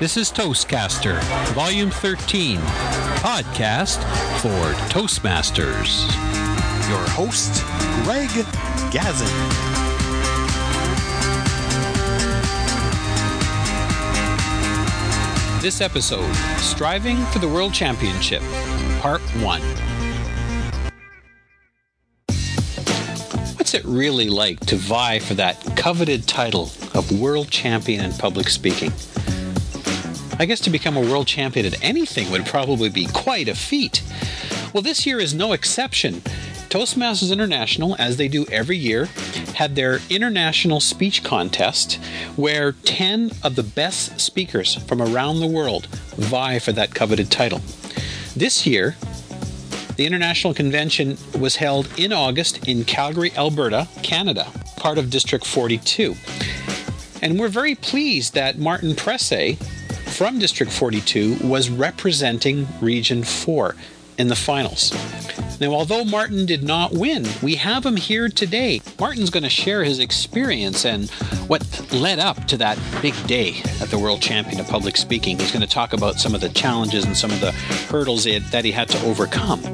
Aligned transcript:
This 0.00 0.16
is 0.16 0.32
Toastcaster, 0.32 1.22
Volume 1.54 1.88
13, 1.88 2.58
podcast 2.58 4.02
for 4.40 4.74
Toastmasters. 4.90 6.02
Your 6.88 6.98
host, 7.10 7.62
Greg 8.02 8.28
Gazin. 8.90 9.30
This 15.62 15.80
episode, 15.80 16.34
Striving 16.58 17.24
for 17.26 17.38
the 17.38 17.48
World 17.48 17.72
Championship, 17.72 18.42
Part 19.00 19.20
1. 19.20 19.60
What's 23.56 23.74
it 23.74 23.84
really 23.84 24.28
like 24.28 24.58
to 24.66 24.74
vie 24.74 25.20
for 25.20 25.34
that 25.34 25.76
coveted 25.76 26.26
title 26.26 26.72
of 26.94 27.20
World 27.20 27.48
Champion 27.48 28.04
in 28.04 28.12
Public 28.14 28.48
Speaking? 28.48 28.92
I 30.38 30.46
guess 30.46 30.60
to 30.60 30.70
become 30.70 30.96
a 30.96 31.00
world 31.00 31.26
champion 31.28 31.66
at 31.66 31.82
anything 31.82 32.30
would 32.30 32.44
probably 32.44 32.88
be 32.88 33.06
quite 33.06 33.48
a 33.48 33.54
feat. 33.54 34.02
Well, 34.72 34.82
this 34.82 35.06
year 35.06 35.20
is 35.20 35.32
no 35.32 35.52
exception. 35.52 36.22
Toastmasters 36.68 37.30
International, 37.32 37.94
as 38.00 38.16
they 38.16 38.26
do 38.26 38.44
every 38.46 38.76
year, 38.76 39.06
had 39.54 39.76
their 39.76 40.00
international 40.10 40.80
speech 40.80 41.22
contest 41.22 41.94
where 42.34 42.72
10 42.72 43.30
of 43.44 43.54
the 43.54 43.62
best 43.62 44.20
speakers 44.20 44.74
from 44.74 45.00
around 45.00 45.38
the 45.38 45.46
world 45.46 45.86
vie 46.16 46.58
for 46.58 46.72
that 46.72 46.92
coveted 46.92 47.30
title. 47.30 47.60
This 48.34 48.66
year, 48.66 48.96
the 49.96 50.04
international 50.04 50.52
convention 50.52 51.16
was 51.38 51.54
held 51.54 51.88
in 51.96 52.12
August 52.12 52.66
in 52.66 52.84
Calgary, 52.84 53.32
Alberta, 53.36 53.86
Canada, 54.02 54.50
part 54.76 54.98
of 54.98 55.10
District 55.10 55.46
42. 55.46 56.16
And 57.22 57.38
we're 57.38 57.48
very 57.48 57.76
pleased 57.76 58.34
that 58.34 58.58
Martin 58.58 58.96
Presse 58.96 59.56
from 60.14 60.38
District 60.38 60.70
42 60.70 61.38
was 61.42 61.68
representing 61.68 62.68
Region 62.80 63.24
4 63.24 63.74
in 64.16 64.28
the 64.28 64.36
finals. 64.36 64.92
Now, 65.60 65.72
although 65.72 66.04
Martin 66.04 66.46
did 66.46 66.62
not 66.62 66.92
win, 66.92 67.26
we 67.42 67.56
have 67.56 67.84
him 67.84 67.96
here 67.96 68.28
today. 68.28 68.80
Martin's 69.00 69.30
going 69.30 69.42
to 69.42 69.50
share 69.50 69.82
his 69.82 69.98
experience 69.98 70.84
and 70.84 71.10
what 71.48 71.92
led 71.92 72.20
up 72.20 72.44
to 72.46 72.56
that 72.58 72.78
big 73.02 73.14
day 73.26 73.60
at 73.80 73.88
the 73.88 73.98
World 73.98 74.22
Champion 74.22 74.60
of 74.60 74.68
Public 74.68 74.96
Speaking. 74.96 75.36
He's 75.36 75.50
going 75.50 75.62
to 75.62 75.66
talk 75.66 75.92
about 75.92 76.20
some 76.20 76.32
of 76.32 76.40
the 76.40 76.48
challenges 76.50 77.04
and 77.04 77.16
some 77.16 77.32
of 77.32 77.40
the 77.40 77.50
hurdles 77.50 78.22
that 78.22 78.64
he 78.64 78.70
had 78.70 78.88
to 78.90 79.04
overcome. 79.06 79.64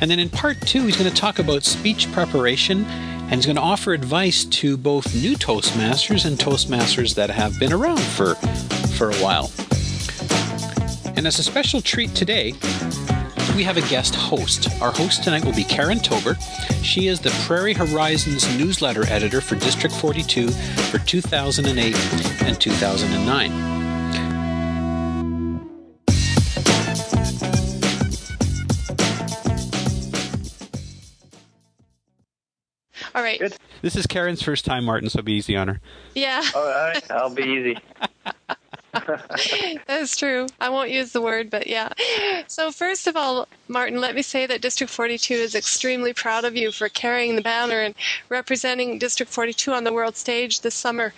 And 0.00 0.10
then 0.10 0.18
in 0.18 0.30
part 0.30 0.58
two, 0.62 0.86
he's 0.86 0.96
going 0.96 1.10
to 1.10 1.16
talk 1.16 1.38
about 1.38 1.62
speech 1.62 2.10
preparation 2.10 2.86
and 2.86 3.34
he's 3.34 3.46
going 3.46 3.56
to 3.56 3.62
offer 3.62 3.92
advice 3.92 4.46
to 4.46 4.78
both 4.78 5.14
new 5.14 5.34
Toastmasters 5.36 6.24
and 6.24 6.38
Toastmasters 6.38 7.14
that 7.16 7.28
have 7.28 7.58
been 7.60 7.72
around 7.72 8.00
for, 8.00 8.34
for 8.96 9.10
a 9.10 9.16
while. 9.16 9.50
And 11.16 11.26
as 11.26 11.38
a 11.38 11.42
special 11.42 11.80
treat 11.80 12.14
today, 12.14 12.54
we 13.56 13.62
have 13.62 13.76
a 13.76 13.88
guest 13.88 14.14
host. 14.14 14.68
Our 14.82 14.90
host 14.90 15.22
tonight 15.22 15.44
will 15.44 15.54
be 15.54 15.64
Karen 15.64 16.00
Tober. 16.00 16.34
She 16.82 17.06
is 17.06 17.20
the 17.20 17.30
Prairie 17.46 17.72
Horizons 17.72 18.46
newsletter 18.58 19.06
editor 19.06 19.40
for 19.40 19.54
District 19.54 19.94
42 19.94 20.48
for 20.50 20.98
2008 20.98 22.42
and 22.42 22.60
2009. 22.60 23.74
All 33.14 33.22
right. 33.22 33.38
Good. 33.38 33.56
This 33.82 33.94
is 33.96 34.06
Karen's 34.06 34.42
first 34.42 34.64
time, 34.64 34.84
Martin, 34.84 35.08
so 35.08 35.22
be 35.22 35.34
easy 35.34 35.56
on 35.56 35.68
her. 35.68 35.80
Yeah, 36.14 36.42
All 36.56 36.66
right, 36.66 37.10
I'll 37.10 37.30
be 37.30 37.42
easy. 37.42 37.78
that's 39.86 40.16
true. 40.16 40.46
I 40.60 40.68
won't 40.68 40.90
use 40.90 41.12
the 41.12 41.20
word, 41.20 41.50
but 41.50 41.66
yeah. 41.66 41.92
So, 42.46 42.70
first 42.70 43.06
of 43.06 43.16
all, 43.16 43.48
Martin, 43.68 44.00
let 44.00 44.14
me 44.14 44.22
say 44.22 44.46
that 44.46 44.60
District 44.60 44.92
42 44.92 45.34
is 45.34 45.54
extremely 45.54 46.12
proud 46.12 46.44
of 46.44 46.56
you 46.56 46.70
for 46.70 46.88
carrying 46.88 47.36
the 47.36 47.42
banner 47.42 47.80
and 47.80 47.94
representing 48.28 48.98
District 48.98 49.30
42 49.30 49.72
on 49.72 49.84
the 49.84 49.92
world 49.92 50.16
stage 50.16 50.60
this 50.60 50.74
summer. 50.74 51.12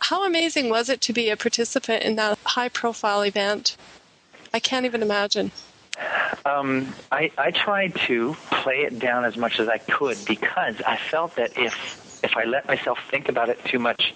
How 0.00 0.26
amazing 0.26 0.68
was 0.68 0.88
it 0.88 1.00
to 1.02 1.12
be 1.12 1.30
a 1.30 1.36
participant 1.36 2.02
in 2.02 2.16
that 2.16 2.38
high 2.44 2.68
profile 2.68 3.22
event? 3.22 3.76
I 4.52 4.60
can't 4.60 4.86
even 4.86 5.02
imagine. 5.02 5.50
Um, 6.44 6.94
I, 7.10 7.30
I 7.38 7.50
tried 7.50 7.94
to 8.06 8.34
play 8.50 8.80
it 8.80 8.98
down 8.98 9.24
as 9.24 9.36
much 9.36 9.60
as 9.60 9.68
I 9.68 9.78
could 9.78 10.18
because 10.26 10.76
I 10.86 10.96
felt 10.96 11.36
that 11.36 11.56
if 11.56 12.00
if 12.24 12.36
I 12.36 12.44
let 12.44 12.66
myself 12.66 12.98
think 13.10 13.28
about 13.28 13.50
it 13.50 13.62
too 13.66 13.78
much, 13.78 14.14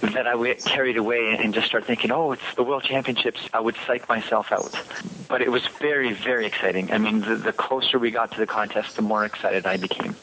that 0.00 0.26
I 0.26 0.34
would 0.34 0.46
get 0.46 0.64
carried 0.64 0.96
away 0.96 1.36
and 1.38 1.52
just 1.54 1.66
start 1.66 1.84
thinking, 1.84 2.10
oh, 2.10 2.32
it's 2.32 2.54
the 2.56 2.62
World 2.62 2.82
Championships. 2.84 3.40
I 3.52 3.60
would 3.60 3.76
psych 3.86 4.08
myself 4.08 4.50
out. 4.50 4.76
But 5.28 5.42
it 5.42 5.50
was 5.50 5.66
very, 5.80 6.12
very 6.12 6.46
exciting. 6.46 6.92
I 6.92 6.98
mean, 6.98 7.20
the, 7.20 7.36
the 7.36 7.52
closer 7.52 7.98
we 7.98 8.10
got 8.10 8.32
to 8.32 8.38
the 8.38 8.46
contest, 8.46 8.96
the 8.96 9.02
more 9.02 9.24
excited 9.24 9.66
I 9.66 9.76
became. 9.76 10.16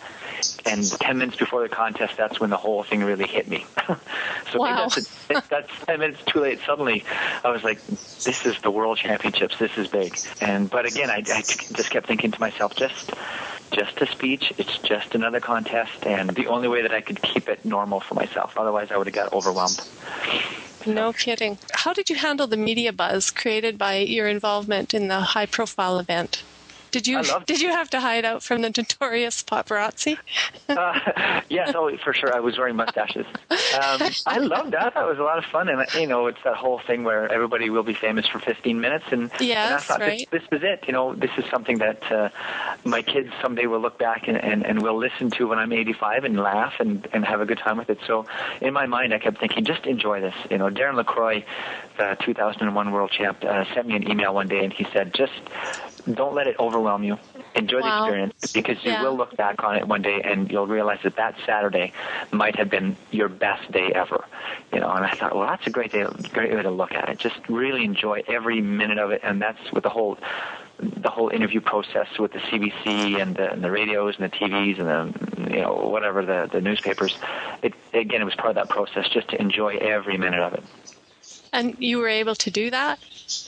And 0.65 0.89
10 0.89 1.17
minutes 1.17 1.37
before 1.37 1.61
the 1.63 1.69
contest, 1.69 2.15
that's 2.17 2.39
when 2.39 2.49
the 2.49 2.57
whole 2.57 2.83
thing 2.83 3.03
really 3.03 3.27
hit 3.27 3.47
me. 3.47 3.65
so 4.51 4.59
Wow. 4.59 4.87
that's, 4.87 5.47
that's 5.49 5.71
10 5.85 5.99
minutes 5.99 6.21
too 6.25 6.39
late. 6.39 6.59
Suddenly, 6.65 7.03
I 7.43 7.49
was 7.49 7.63
like, 7.63 7.85
this 7.87 8.45
is 8.45 8.59
the 8.61 8.71
World 8.71 8.97
Championships. 8.97 9.57
This 9.57 9.77
is 9.77 9.87
big. 9.87 10.17
And 10.41 10.69
But 10.69 10.85
again, 10.85 11.09
I, 11.09 11.17
I 11.17 11.41
just 11.41 11.89
kept 11.89 12.07
thinking 12.07 12.31
to 12.31 12.39
myself, 12.39 12.75
just 12.75 13.11
just 13.71 14.01
a 14.01 14.07
speech. 14.07 14.53
It's 14.57 14.77
just 14.79 15.15
another 15.15 15.39
contest, 15.39 16.05
and 16.05 16.29
the 16.29 16.47
only 16.47 16.67
way 16.67 16.81
that 16.81 16.93
I 16.93 17.01
could 17.01 17.21
keep 17.21 17.49
it 17.49 17.63
normal 17.65 17.99
for 17.99 18.15
myself. 18.15 18.57
Otherwise, 18.57 18.91
I 18.91 18.97
would 18.97 19.07
have 19.07 19.15
got 19.15 19.33
overwhelmed. 19.33 19.81
No 20.85 21.13
kidding. 21.13 21.57
How 21.73 21.93
did 21.93 22.09
you 22.09 22.15
handle 22.15 22.47
the 22.47 22.57
media 22.57 22.93
buzz 22.93 23.31
created 23.31 23.77
by 23.77 23.97
your 23.97 24.27
involvement 24.27 24.93
in 24.93 25.07
the 25.07 25.19
high 25.19 25.45
profile 25.45 25.99
event? 25.99 26.43
Did 26.91 27.07
you 27.07 27.21
did 27.45 27.61
you 27.61 27.69
have 27.69 27.89
to 27.91 27.99
hide 27.99 28.25
out 28.25 28.43
from 28.43 28.61
the 28.61 28.69
notorious 28.69 29.43
paparazzi? 29.43 30.17
Uh, 30.69 31.41
yes, 31.49 31.71
oh, 31.73 31.89
for 32.03 32.13
sure. 32.13 32.33
I 32.33 32.39
was 32.39 32.55
wearing 32.59 32.75
mustaches. 32.75 33.25
Um, 33.49 34.01
I 34.27 34.37
loved 34.37 34.71
that. 34.73 34.93
That 34.93 35.07
was 35.07 35.17
a 35.17 35.23
lot 35.23 35.39
of 35.39 35.45
fun, 35.45 35.67
and 35.67 35.83
you 35.95 36.05
know, 36.05 36.27
it's 36.27 36.37
that 36.43 36.55
whole 36.55 36.79
thing 36.85 37.03
where 37.03 37.27
everybody 37.31 37.71
will 37.71 37.81
be 37.81 37.95
famous 37.95 38.27
for 38.27 38.37
15 38.37 38.79
minutes, 38.79 39.05
and, 39.11 39.31
Yes, 39.39 39.65
and 39.65 39.73
I 39.73 39.77
thought 39.79 39.99
right. 39.99 40.29
this, 40.29 40.43
this 40.51 40.59
is 40.59 40.63
it. 40.63 40.83
You 40.85 40.93
know, 40.93 41.15
this 41.15 41.31
is 41.39 41.45
something 41.49 41.79
that 41.79 42.11
uh, 42.11 42.29
my 42.83 43.01
kids 43.01 43.29
someday 43.41 43.65
will 43.65 43.79
look 43.79 43.97
back 43.97 44.27
and, 44.27 44.37
and, 44.37 44.63
and 44.63 44.83
will 44.83 44.97
listen 44.97 45.31
to 45.31 45.47
when 45.47 45.57
I'm 45.57 45.73
85 45.73 46.23
and 46.25 46.39
laugh 46.39 46.73
and, 46.79 47.07
and 47.13 47.25
have 47.25 47.41
a 47.41 47.47
good 47.47 47.57
time 47.57 47.77
with 47.77 47.89
it. 47.89 47.97
So, 48.05 48.27
in 48.61 48.71
my 48.73 48.85
mind, 48.85 49.11
I 49.13 49.17
kept 49.17 49.39
thinking, 49.39 49.65
just 49.65 49.87
enjoy 49.87 50.21
this. 50.21 50.35
You 50.51 50.59
know, 50.59 50.69
Darren 50.69 50.95
LaCroix, 50.95 51.43
the 51.97 52.15
2001 52.21 52.91
world 52.91 53.09
champ, 53.09 53.43
uh, 53.43 53.65
sent 53.73 53.87
me 53.87 53.95
an 53.95 54.09
email 54.09 54.35
one 54.35 54.47
day, 54.47 54.63
and 54.63 54.71
he 54.71 54.85
said, 54.93 55.15
just 55.15 55.33
don't 56.13 56.35
let 56.35 56.47
it 56.47 56.55
overwhelm 56.59 57.03
you. 57.03 57.17
Enjoy 57.55 57.81
the 57.81 57.87
experience 57.87 58.33
because 58.53 58.77
you 58.83 58.91
Yeah. 58.91 59.03
will 59.03 59.15
look 59.15 59.35
back 59.37 59.63
on 59.63 59.75
it 59.75 59.87
one 59.87 60.01
day 60.01 60.21
and 60.23 60.49
you'll 60.51 60.67
realize 60.67 60.99
that 61.03 61.15
that 61.15 61.35
Saturday 61.45 61.91
might 62.31 62.55
have 62.55 62.69
been 62.69 62.95
your 63.11 63.29
best 63.29 63.71
day 63.71 63.91
ever. 63.93 64.23
You 64.73 64.79
know, 64.79 64.89
and 64.89 65.05
I 65.05 65.15
thought, 65.15 65.35
well, 65.35 65.47
that's 65.47 65.65
a 65.67 65.69
great 65.69 65.91
day, 65.91 66.05
great 66.33 66.53
way 66.53 66.61
to 66.61 66.71
look 66.71 66.93
at 66.93 67.09
it. 67.09 67.19
Just 67.19 67.35
really 67.49 67.83
enjoy 67.83 68.23
every 68.27 68.61
minute 68.61 68.97
of 68.97 69.11
it, 69.11 69.21
and 69.23 69.41
that's 69.41 69.59
with 69.73 69.83
the 69.83 69.89
whole 69.89 70.17
the 70.81 71.09
whole 71.09 71.27
interview 71.29 71.59
process 71.59 72.07
with 72.17 72.31
the 72.31 72.39
CBC 72.39 73.21
and 73.21 73.35
the, 73.35 73.51
and 73.51 73.61
the 73.61 73.69
radios 73.69 74.15
and 74.17 74.31
the 74.31 74.35
TVs 74.35 74.79
and 74.79 74.87
the 74.87 75.51
you 75.53 75.61
know 75.61 75.73
whatever 75.73 76.25
the 76.25 76.49
the 76.51 76.61
newspapers. 76.61 77.13
It 77.61 77.73
again, 77.93 78.21
it 78.21 78.25
was 78.25 78.35
part 78.35 78.49
of 78.49 78.55
that 78.55 78.69
process 78.69 79.09
just 79.09 79.27
to 79.29 79.41
enjoy 79.41 79.75
every 79.77 80.17
minute 80.17 80.39
of 80.39 80.53
it. 80.53 80.63
And 81.51 81.75
you 81.79 81.97
were 81.97 82.07
able 82.07 82.35
to 82.35 82.51
do 82.51 82.69
that? 82.71 82.99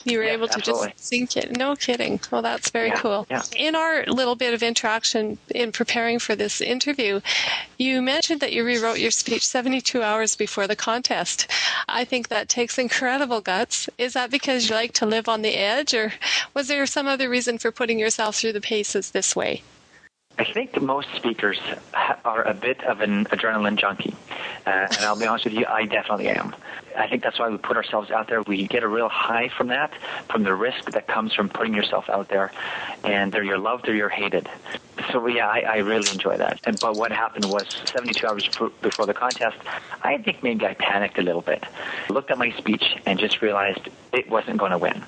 You 0.04 0.18
were 0.18 0.24
Yes, 0.24 0.34
able 0.34 0.48
to 0.48 0.54
absolutely. 0.54 0.90
just 0.90 1.06
sink 1.08 1.36
it. 1.36 1.56
No 1.56 1.76
kidding. 1.76 2.20
Well, 2.30 2.42
that's 2.42 2.70
very 2.70 2.88
Yeah, 2.88 3.00
cool. 3.00 3.26
yeah. 3.30 3.42
In 3.56 3.74
our 3.76 4.04
little 4.06 4.34
bit 4.34 4.54
of 4.54 4.62
interaction 4.62 5.38
in 5.54 5.72
preparing 5.72 6.18
for 6.18 6.34
this 6.34 6.60
interview, 6.60 7.20
you 7.78 8.02
mentioned 8.02 8.40
that 8.40 8.52
you 8.52 8.64
rewrote 8.64 8.98
your 8.98 9.10
speech 9.10 9.46
72 9.46 10.02
hours 10.02 10.34
before 10.36 10.66
the 10.66 10.76
contest. 10.76 11.46
I 11.88 12.04
think 12.04 12.28
that 12.28 12.48
takes 12.48 12.78
incredible 12.78 13.40
guts. 13.40 13.88
Is 13.98 14.12
that 14.14 14.30
because 14.30 14.68
you 14.68 14.74
like 14.74 14.92
to 14.94 15.06
live 15.06 15.28
on 15.28 15.42
the 15.42 15.56
edge, 15.56 15.94
or 15.94 16.12
was 16.54 16.68
there 16.68 16.84
some 16.86 17.06
other 17.06 17.28
reason 17.28 17.58
for 17.58 17.70
putting 17.72 17.98
yourself 17.98 18.36
through 18.36 18.52
the 18.54 18.60
paces 18.60 19.10
this 19.10 19.36
way? 19.36 19.62
I 20.38 20.44
think 20.44 20.80
most 20.80 21.08
speakers 21.14 21.58
are 22.24 22.42
a 22.42 22.54
bit 22.54 22.82
of 22.84 23.00
an 23.00 23.26
adrenaline 23.26 23.76
junkie. 23.76 24.14
Uh, 24.66 24.70
and 24.70 24.96
I'll 25.00 25.16
be 25.18 25.26
honest 25.26 25.44
with 25.44 25.54
you, 25.54 25.66
I 25.66 25.84
definitely 25.84 26.28
am. 26.28 26.54
I 26.96 27.06
think 27.06 27.22
that's 27.22 27.38
why 27.38 27.48
we 27.48 27.58
put 27.58 27.76
ourselves 27.76 28.10
out 28.10 28.28
there. 28.28 28.42
We 28.42 28.66
get 28.66 28.82
a 28.82 28.88
real 28.88 29.08
high 29.08 29.48
from 29.56 29.68
that, 29.68 29.92
from 30.30 30.42
the 30.42 30.54
risk 30.54 30.90
that 30.92 31.06
comes 31.06 31.32
from 31.34 31.48
putting 31.48 31.74
yourself 31.74 32.08
out 32.10 32.28
there. 32.28 32.50
And 33.04 33.30
they're 33.32 33.44
you're 33.44 33.58
loved 33.58 33.88
or 33.88 33.94
you're 33.94 34.08
hated. 34.08 34.48
So, 35.10 35.26
yeah, 35.26 35.48
I, 35.48 35.60
I 35.60 35.76
really 35.78 36.08
enjoy 36.10 36.36
that. 36.38 36.60
And, 36.64 36.78
but 36.78 36.96
what 36.96 37.12
happened 37.12 37.48
was 37.48 37.66
72 37.92 38.26
hours 38.26 38.46
before- 38.48 38.72
before 38.82 39.06
the 39.06 39.14
contest, 39.14 39.56
I 40.02 40.18
think 40.18 40.42
maybe 40.42 40.66
I 40.66 40.74
panicked 40.74 41.18
a 41.18 41.22
little 41.22 41.42
bit. 41.42 41.62
Looked 42.08 42.30
at 42.30 42.38
my 42.38 42.52
speech 42.52 42.96
and 43.06 43.18
just 43.18 43.42
realized 43.42 43.88
it 44.12 44.28
wasn't 44.30 44.58
going 44.58 44.72
to 44.72 44.78
win. 44.78 45.02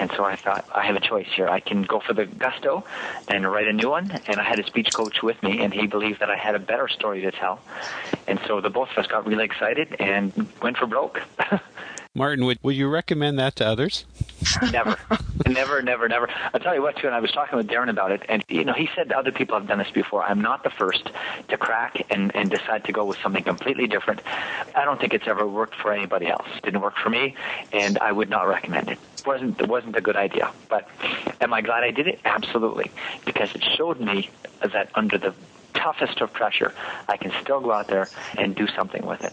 And 0.00 0.10
so 0.16 0.24
I 0.24 0.34
thought, 0.34 0.64
I 0.74 0.86
have 0.86 0.96
a 0.96 1.00
choice 1.00 1.28
here. 1.36 1.46
I 1.46 1.60
can 1.60 1.82
go 1.82 2.00
for 2.00 2.14
the 2.14 2.24
gusto 2.24 2.84
and 3.28 3.44
write 3.44 3.68
a 3.68 3.72
new 3.74 3.90
one. 3.90 4.10
And 4.26 4.40
I 4.40 4.44
had 4.44 4.58
a 4.58 4.64
speech 4.64 4.94
coach 4.94 5.22
with 5.22 5.40
me, 5.42 5.60
and 5.60 5.74
he 5.74 5.86
believed 5.86 6.20
that 6.20 6.30
I 6.30 6.36
had 6.36 6.54
a 6.54 6.58
better 6.58 6.88
story 6.88 7.20
to 7.20 7.30
tell. 7.30 7.60
And 8.26 8.40
so 8.46 8.62
the 8.62 8.70
both 8.70 8.88
of 8.92 8.96
us 8.96 9.06
got 9.06 9.26
really 9.26 9.44
excited 9.44 9.94
and 10.00 10.48
went 10.62 10.78
for 10.78 10.86
broke. 10.86 11.20
Martin, 12.16 12.44
would, 12.44 12.58
would 12.64 12.74
you 12.74 12.88
recommend 12.88 13.38
that 13.38 13.54
to 13.54 13.64
others? 13.64 14.04
never, 14.72 14.96
never, 15.46 15.80
never, 15.80 16.08
never. 16.08 16.28
I'll 16.52 16.58
tell 16.58 16.74
you 16.74 16.82
what, 16.82 16.96
too, 16.96 17.06
and 17.06 17.14
I 17.14 17.20
was 17.20 17.30
talking 17.30 17.56
with 17.56 17.68
Darren 17.68 17.88
about 17.88 18.10
it, 18.10 18.22
and, 18.28 18.44
you 18.48 18.64
know, 18.64 18.72
he 18.72 18.88
said 18.96 19.12
other 19.12 19.30
people 19.30 19.56
have 19.56 19.68
done 19.68 19.78
this 19.78 19.92
before. 19.92 20.24
I'm 20.24 20.40
not 20.40 20.64
the 20.64 20.70
first 20.70 21.08
to 21.48 21.56
crack 21.56 22.04
and, 22.10 22.34
and 22.34 22.50
decide 22.50 22.84
to 22.86 22.92
go 22.92 23.04
with 23.04 23.18
something 23.22 23.44
completely 23.44 23.86
different. 23.86 24.22
I 24.74 24.84
don't 24.84 24.98
think 24.98 25.14
it's 25.14 25.28
ever 25.28 25.46
worked 25.46 25.76
for 25.76 25.92
anybody 25.92 26.26
else. 26.26 26.48
It 26.56 26.64
didn't 26.64 26.80
work 26.80 26.96
for 26.96 27.10
me, 27.10 27.36
and 27.72 27.96
I 27.98 28.10
would 28.10 28.28
not 28.28 28.48
recommend 28.48 28.88
it. 28.88 28.98
It 29.18 29.26
wasn't, 29.26 29.60
it 29.60 29.68
wasn't 29.68 29.94
a 29.94 30.00
good 30.00 30.16
idea. 30.16 30.50
But 30.68 30.88
am 31.40 31.52
I 31.52 31.60
glad 31.60 31.84
I 31.84 31.92
did 31.92 32.08
it? 32.08 32.18
Absolutely, 32.24 32.90
because 33.24 33.54
it 33.54 33.62
showed 33.62 34.00
me 34.00 34.30
that 34.60 34.90
under 34.96 35.16
the 35.16 35.32
toughest 35.74 36.20
of 36.20 36.32
pressure, 36.32 36.74
I 37.08 37.16
can 37.16 37.30
still 37.40 37.60
go 37.60 37.70
out 37.70 37.86
there 37.86 38.08
and 38.36 38.56
do 38.56 38.66
something 38.66 39.06
with 39.06 39.22
it. 39.22 39.32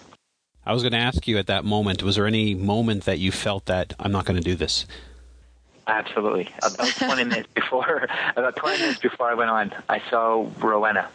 I 0.68 0.74
was 0.74 0.84
going 0.84 0.92
to 0.92 0.98
ask 0.98 1.30
you 1.30 1.38
at 1.38 1.48
that 1.48 1.64
moment, 1.64 2.04
was 2.04 2.18
there 2.18 2.28
any 2.28 2.54
moment 2.54 3.06
that 3.06 3.20
you 3.20 3.32
felt 3.32 3.68
that 3.68 3.94
I'm 4.02 4.12
not 4.12 4.26
going 4.26 4.36
to 4.36 4.44
do 4.44 4.54
this? 4.54 4.86
Absolutely. 5.88 6.50
About 6.62 6.90
20 6.90 7.24
minutes 7.30 7.48
before, 7.54 8.06
about 8.36 8.58
20 8.58 8.80
minutes 8.82 9.00
before 9.00 9.32
I 9.32 9.34
went 9.34 9.50
on, 9.50 9.74
I 9.88 10.02
saw 10.10 10.46
Rowena, 10.60 11.08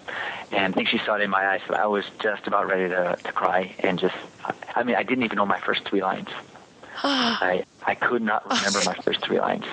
and 0.52 0.72
I 0.72 0.74
think 0.74 0.88
she 0.88 0.96
saw 1.04 1.16
it 1.16 1.20
in 1.20 1.28
my 1.28 1.46
eyes. 1.46 1.60
So 1.68 1.74
I 1.74 1.84
was 1.84 2.06
just 2.18 2.46
about 2.46 2.66
ready 2.66 2.88
to, 2.88 3.18
to 3.22 3.32
cry, 3.32 3.74
and 3.80 3.98
just, 3.98 4.14
I 4.74 4.84
mean, 4.84 4.96
I 4.96 5.02
didn't 5.02 5.24
even 5.24 5.36
know 5.36 5.44
my 5.44 5.60
first 5.60 5.84
three 5.84 6.00
lines. 6.00 6.30
I 7.02 7.64
I 7.86 7.94
could 7.94 8.22
not 8.22 8.48
remember 8.48 8.80
my 8.86 8.94
first 9.02 9.22
three 9.22 9.38
lines. 9.38 9.66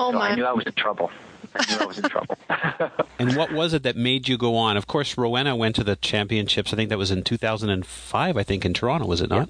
Oh 0.00 0.10
so 0.10 0.18
my. 0.18 0.30
I 0.30 0.34
knew 0.34 0.44
I 0.44 0.52
was 0.52 0.66
in 0.66 0.72
trouble. 0.72 1.12
I 1.54 1.70
knew 1.70 1.80
I 1.80 1.86
was 1.86 1.98
in 1.98 2.08
trouble. 2.08 2.36
And 3.18 3.36
what 3.36 3.52
was 3.52 3.72
it 3.72 3.84
that 3.84 3.94
made 3.96 4.26
you 4.26 4.36
go 4.36 4.56
on? 4.56 4.76
Of 4.76 4.88
course, 4.88 5.16
Rowena 5.16 5.54
went 5.54 5.76
to 5.76 5.84
the 5.84 5.94
championships. 5.94 6.72
I 6.72 6.76
think 6.76 6.88
that 6.88 6.98
was 6.98 7.12
in 7.12 7.22
2005. 7.22 8.36
I 8.36 8.42
think 8.42 8.64
in 8.64 8.74
Toronto, 8.74 9.06
was 9.06 9.20
it 9.20 9.30
not? 9.30 9.48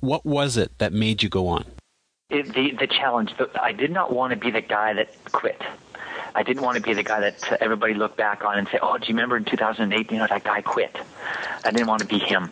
What 0.00 0.26
was 0.26 0.56
it 0.56 0.76
that 0.78 0.92
made 0.92 1.22
you 1.22 1.28
go 1.28 1.46
on? 1.46 1.64
it, 2.30 2.52
the 2.54 2.72
the 2.72 2.86
challenge. 2.86 3.36
The, 3.38 3.50
I 3.60 3.72
did 3.72 3.90
not 3.90 4.12
want 4.12 4.32
to 4.32 4.36
be 4.36 4.50
the 4.50 4.60
guy 4.60 4.92
that 4.94 5.10
quit. 5.32 5.60
I 6.34 6.42
didn't 6.42 6.62
want 6.62 6.76
to 6.76 6.82
be 6.82 6.92
the 6.92 7.02
guy 7.02 7.20
that 7.20 7.62
everybody 7.62 7.94
looked 7.94 8.16
back 8.16 8.44
on 8.44 8.58
and 8.58 8.68
say, 8.68 8.78
"Oh, 8.82 8.98
do 8.98 9.06
you 9.06 9.14
remember 9.14 9.36
in 9.36 9.44
2008? 9.44 10.10
You 10.10 10.18
know 10.18 10.26
that 10.26 10.44
guy 10.44 10.60
quit." 10.60 10.96
I 11.64 11.70
didn't 11.70 11.86
want 11.86 12.02
to 12.02 12.08
be 12.08 12.18
him. 12.18 12.50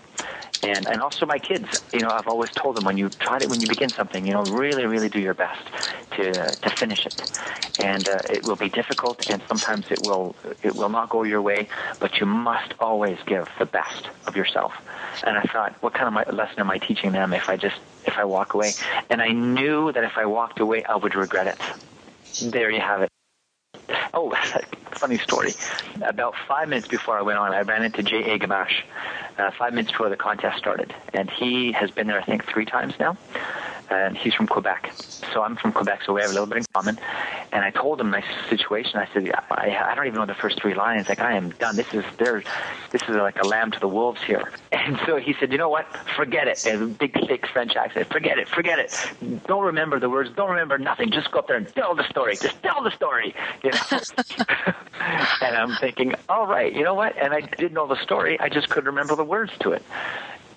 And 0.63 0.87
and 0.87 1.03
also 1.03 1.27
my 1.27 1.39
kids. 1.39 1.83
You 1.93 2.01
know, 2.01 2.11
I've 2.11 2.29
always 2.29 2.51
told 2.51 2.77
them 2.77 2.85
when 2.85 2.97
you 2.97 3.09
try 3.11 3.39
to 3.39 3.49
when 3.49 3.61
you 3.61 3.69
begin 3.69 3.89
something, 3.89 4.27
you 4.27 4.33
know, 4.33 4.45
really 4.45 4.87
really 4.87 5.09
do 5.09 5.21
your 5.21 5.35
best 5.35 5.67
to 6.17 6.57
to 6.57 6.71
finish 6.71 7.07
it. 7.07 7.15
And 7.79 8.07
uh, 8.07 8.23
it 8.31 8.45
will 8.45 8.57
be 8.57 8.69
difficult, 8.69 9.21
and 9.27 9.43
sometimes 9.49 9.87
it 9.91 10.01
will 10.01 10.35
it 10.63 10.75
will 10.75 10.89
not 10.89 11.09
go 11.11 11.23
your 11.23 11.43
way, 11.43 11.69
but 11.99 12.21
you 12.21 12.27
must 12.27 12.75
always 12.81 13.19
give 13.27 13.49
the 13.59 13.67
best 13.67 14.09
of 14.27 14.37
yourself. 14.37 14.73
And 15.25 15.37
I 15.39 15.43
thought, 15.43 15.75
what 15.83 15.95
kind 15.95 16.07
of 16.07 16.13
my, 16.13 16.25
lesson 16.25 16.61
am 16.61 16.71
I 16.71 16.79
teaching 16.79 17.13
them 17.13 17.33
if 17.33 17.49
I 17.49 17.57
just 17.57 17.77
if 18.07 18.17
I 18.17 18.25
walk 18.25 18.55
away? 18.55 18.75
And 19.11 19.21
I 19.21 19.29
knew 19.29 19.93
that 19.93 20.05
if 20.05 20.17
I 20.17 20.27
walked 20.27 20.61
away, 20.61 20.85
I 20.85 20.97
would 20.97 21.15
regret 21.15 21.47
it. 21.47 22.51
There 22.51 22.71
you 22.71 22.81
have 22.81 23.03
it. 23.03 23.11
Oh, 24.13 24.31
funny 24.93 25.19
story. 25.19 25.53
About 26.03 26.35
five 26.49 26.69
minutes 26.69 26.89
before 26.89 27.19
I 27.19 27.23
went 27.23 27.39
on, 27.39 27.53
I 27.53 27.61
ran 27.63 27.85
into 27.85 28.03
J.A. 28.03 28.39
Gamache, 28.39 28.85
uh, 29.39 29.51
five 29.51 29.73
minutes 29.73 29.93
before 29.93 30.09
the 30.09 30.17
contest 30.17 30.59
started. 30.59 30.95
And 31.13 31.31
he 31.31 31.73
has 31.73 31.91
been 31.91 32.07
there, 32.07 32.21
I 32.21 32.25
think, 32.25 32.45
three 32.47 32.65
times 32.65 32.95
now. 32.99 33.17
And 33.91 34.17
he's 34.17 34.35
from 34.35 34.47
Quebec. 34.47 34.93
So 35.33 35.43
I'm 35.43 35.57
from 35.57 35.73
Quebec, 35.73 36.03
so 36.05 36.13
we 36.15 36.21
have 36.21 36.31
a 36.31 36.33
little 36.33 36.47
bit 36.47 36.59
in 36.59 36.65
common. 36.73 36.99
And 37.53 37.65
I 37.65 37.71
told 37.71 38.01
him 38.01 38.11
my 38.11 38.25
situation. 38.49 38.99
I 38.99 39.09
said, 39.13 39.31
I, 39.51 39.77
I 39.91 39.95
don't 39.95 40.07
even 40.07 40.19
know 40.19 40.27
the 40.27 40.35
first 40.35 40.61
three 40.61 40.75
lines. 40.75 41.09
Like, 41.09 41.21
I 41.21 41.35
am 41.35 41.51
done. 41.51 41.77
This 41.77 41.93
is 41.93 42.05
there. 42.19 42.43
This 42.91 43.03
is 43.03 43.17
like 43.17 43.39
a 43.39 43.47
lamb 43.47 43.71
to 43.73 43.81
the 43.81 43.89
wolves 43.89 44.23
here. 44.23 44.53
And 44.85 45.01
so 45.07 45.17
he 45.17 45.35
said, 45.41 45.51
you 45.51 45.57
know 45.57 45.71
what? 45.71 45.87
Forget 46.15 46.47
it. 46.47 46.67
And 46.67 46.83
a 46.83 46.87
big, 46.87 47.15
thick 47.27 47.47
French 47.47 47.75
accent. 47.75 48.07
Forget 48.13 48.39
it. 48.39 48.49
Forget 48.49 48.79
it. 48.79 49.11
Don't 49.47 49.65
remember 49.65 49.99
the 49.99 50.11
words. 50.11 50.29
Don't 50.37 50.51
remember 50.51 50.77
nothing. 50.77 51.11
Just 51.11 51.31
go 51.31 51.39
up 51.39 51.47
there 51.49 51.57
and 51.57 51.67
tell 51.75 51.95
the 51.95 52.07
story. 52.11 52.37
Just 52.37 52.63
tell 52.63 52.83
the 52.83 52.91
story. 52.91 53.35
You 53.63 53.71
know. 53.71 53.79
and 55.41 55.57
I'm 55.57 55.75
thinking, 55.77 56.15
all 56.29 56.47
right, 56.47 56.73
you 56.73 56.85
know 56.85 56.95
what? 56.95 57.17
And 57.17 57.33
I 57.33 57.41
did 57.41 57.73
know 57.73 57.87
the 57.87 58.01
story. 58.03 58.39
I 58.41 58.49
just 58.49 58.69
couldn't 58.69 58.87
remember 58.87 59.17
the 59.17 59.25
words 59.25 59.53
to 59.61 59.73
it. 59.73 59.83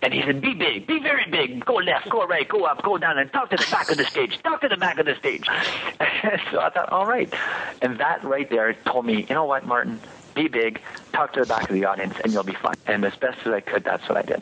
And 0.01 0.13
he 0.13 0.21
said, 0.21 0.41
be 0.41 0.53
big, 0.53 0.85
be 0.85 0.99
very 0.99 1.29
big, 1.29 1.65
go 1.65 1.75
left, 1.75 2.09
go 2.09 2.25
right, 2.25 2.47
go 2.47 2.65
up, 2.65 2.83
go 2.83 2.97
down, 2.97 3.17
and 3.17 3.31
talk 3.33 3.49
to 3.49 3.57
the 3.57 3.67
back 3.71 3.89
of 3.89 3.97
the 3.97 4.05
stage, 4.05 4.39
talk 4.43 4.61
to 4.61 4.67
the 4.67 4.77
back 4.77 4.99
of 4.99 5.05
the 5.05 5.15
stage. 5.15 5.45
so 6.51 6.59
I 6.59 6.69
thought, 6.69 6.89
all 6.91 7.07
right. 7.07 7.33
And 7.81 7.99
that 7.99 8.23
right 8.23 8.49
there 8.49 8.73
told 8.85 9.05
me, 9.05 9.25
you 9.27 9.35
know 9.35 9.45
what, 9.45 9.65
Martin, 9.65 9.99
be 10.35 10.47
big, 10.47 10.81
talk 11.13 11.33
to 11.33 11.39
the 11.41 11.45
back 11.47 11.69
of 11.69 11.73
the 11.73 11.85
audience, 11.85 12.15
and 12.23 12.31
you'll 12.31 12.43
be 12.43 12.53
fine. 12.53 12.75
And 12.85 13.03
as 13.05 13.15
best 13.15 13.39
as 13.45 13.53
I 13.53 13.59
could, 13.59 13.83
that's 13.83 14.07
what 14.07 14.17
I 14.17 14.21
did. 14.21 14.41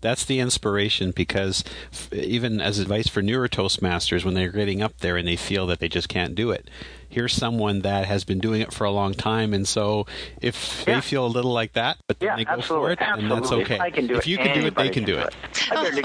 That's 0.00 0.24
the 0.24 0.38
inspiration 0.40 1.10
because 1.10 1.64
f- 1.92 2.12
even 2.12 2.60
as 2.60 2.78
advice 2.78 3.08
for 3.08 3.22
newer 3.22 3.48
Toastmasters, 3.48 4.24
when 4.24 4.34
they're 4.34 4.50
getting 4.52 4.82
up 4.82 4.98
there 4.98 5.16
and 5.16 5.26
they 5.26 5.36
feel 5.36 5.66
that 5.66 5.78
they 5.80 5.88
just 5.88 6.08
can't 6.08 6.34
do 6.34 6.50
it, 6.50 6.68
here's 7.08 7.32
someone 7.32 7.80
that 7.80 8.04
has 8.06 8.24
been 8.24 8.38
doing 8.38 8.60
it 8.60 8.72
for 8.72 8.84
a 8.84 8.90
long 8.90 9.14
time. 9.14 9.54
And 9.54 9.66
so 9.66 10.06
if 10.40 10.84
Yeah. 10.86 10.96
they 10.96 11.00
feel 11.00 11.24
a 11.24 11.28
little 11.28 11.52
like 11.52 11.72
that, 11.74 11.98
but 12.08 12.18
then 12.18 12.28
Yeah, 12.28 12.36
they 12.36 12.44
go 12.44 12.52
absolutely. 12.52 12.96
for 12.96 13.02
it, 13.02 13.08
and 13.18 13.30
that's 13.30 13.52
okay. 13.52 13.74
If 13.76 13.80
I 13.80 13.90
can 13.90 14.06
do 14.06 14.14
if 14.16 14.20
it, 14.20 14.26
you 14.26 14.36
can 14.38 14.46
do 14.46 14.66
it, 14.66 14.74
they 14.76 14.88
anybody 14.88 14.90
can 14.90 15.04
do 15.04 15.18
it. 15.18 15.34
I 15.70 15.82
barely, 15.82 16.02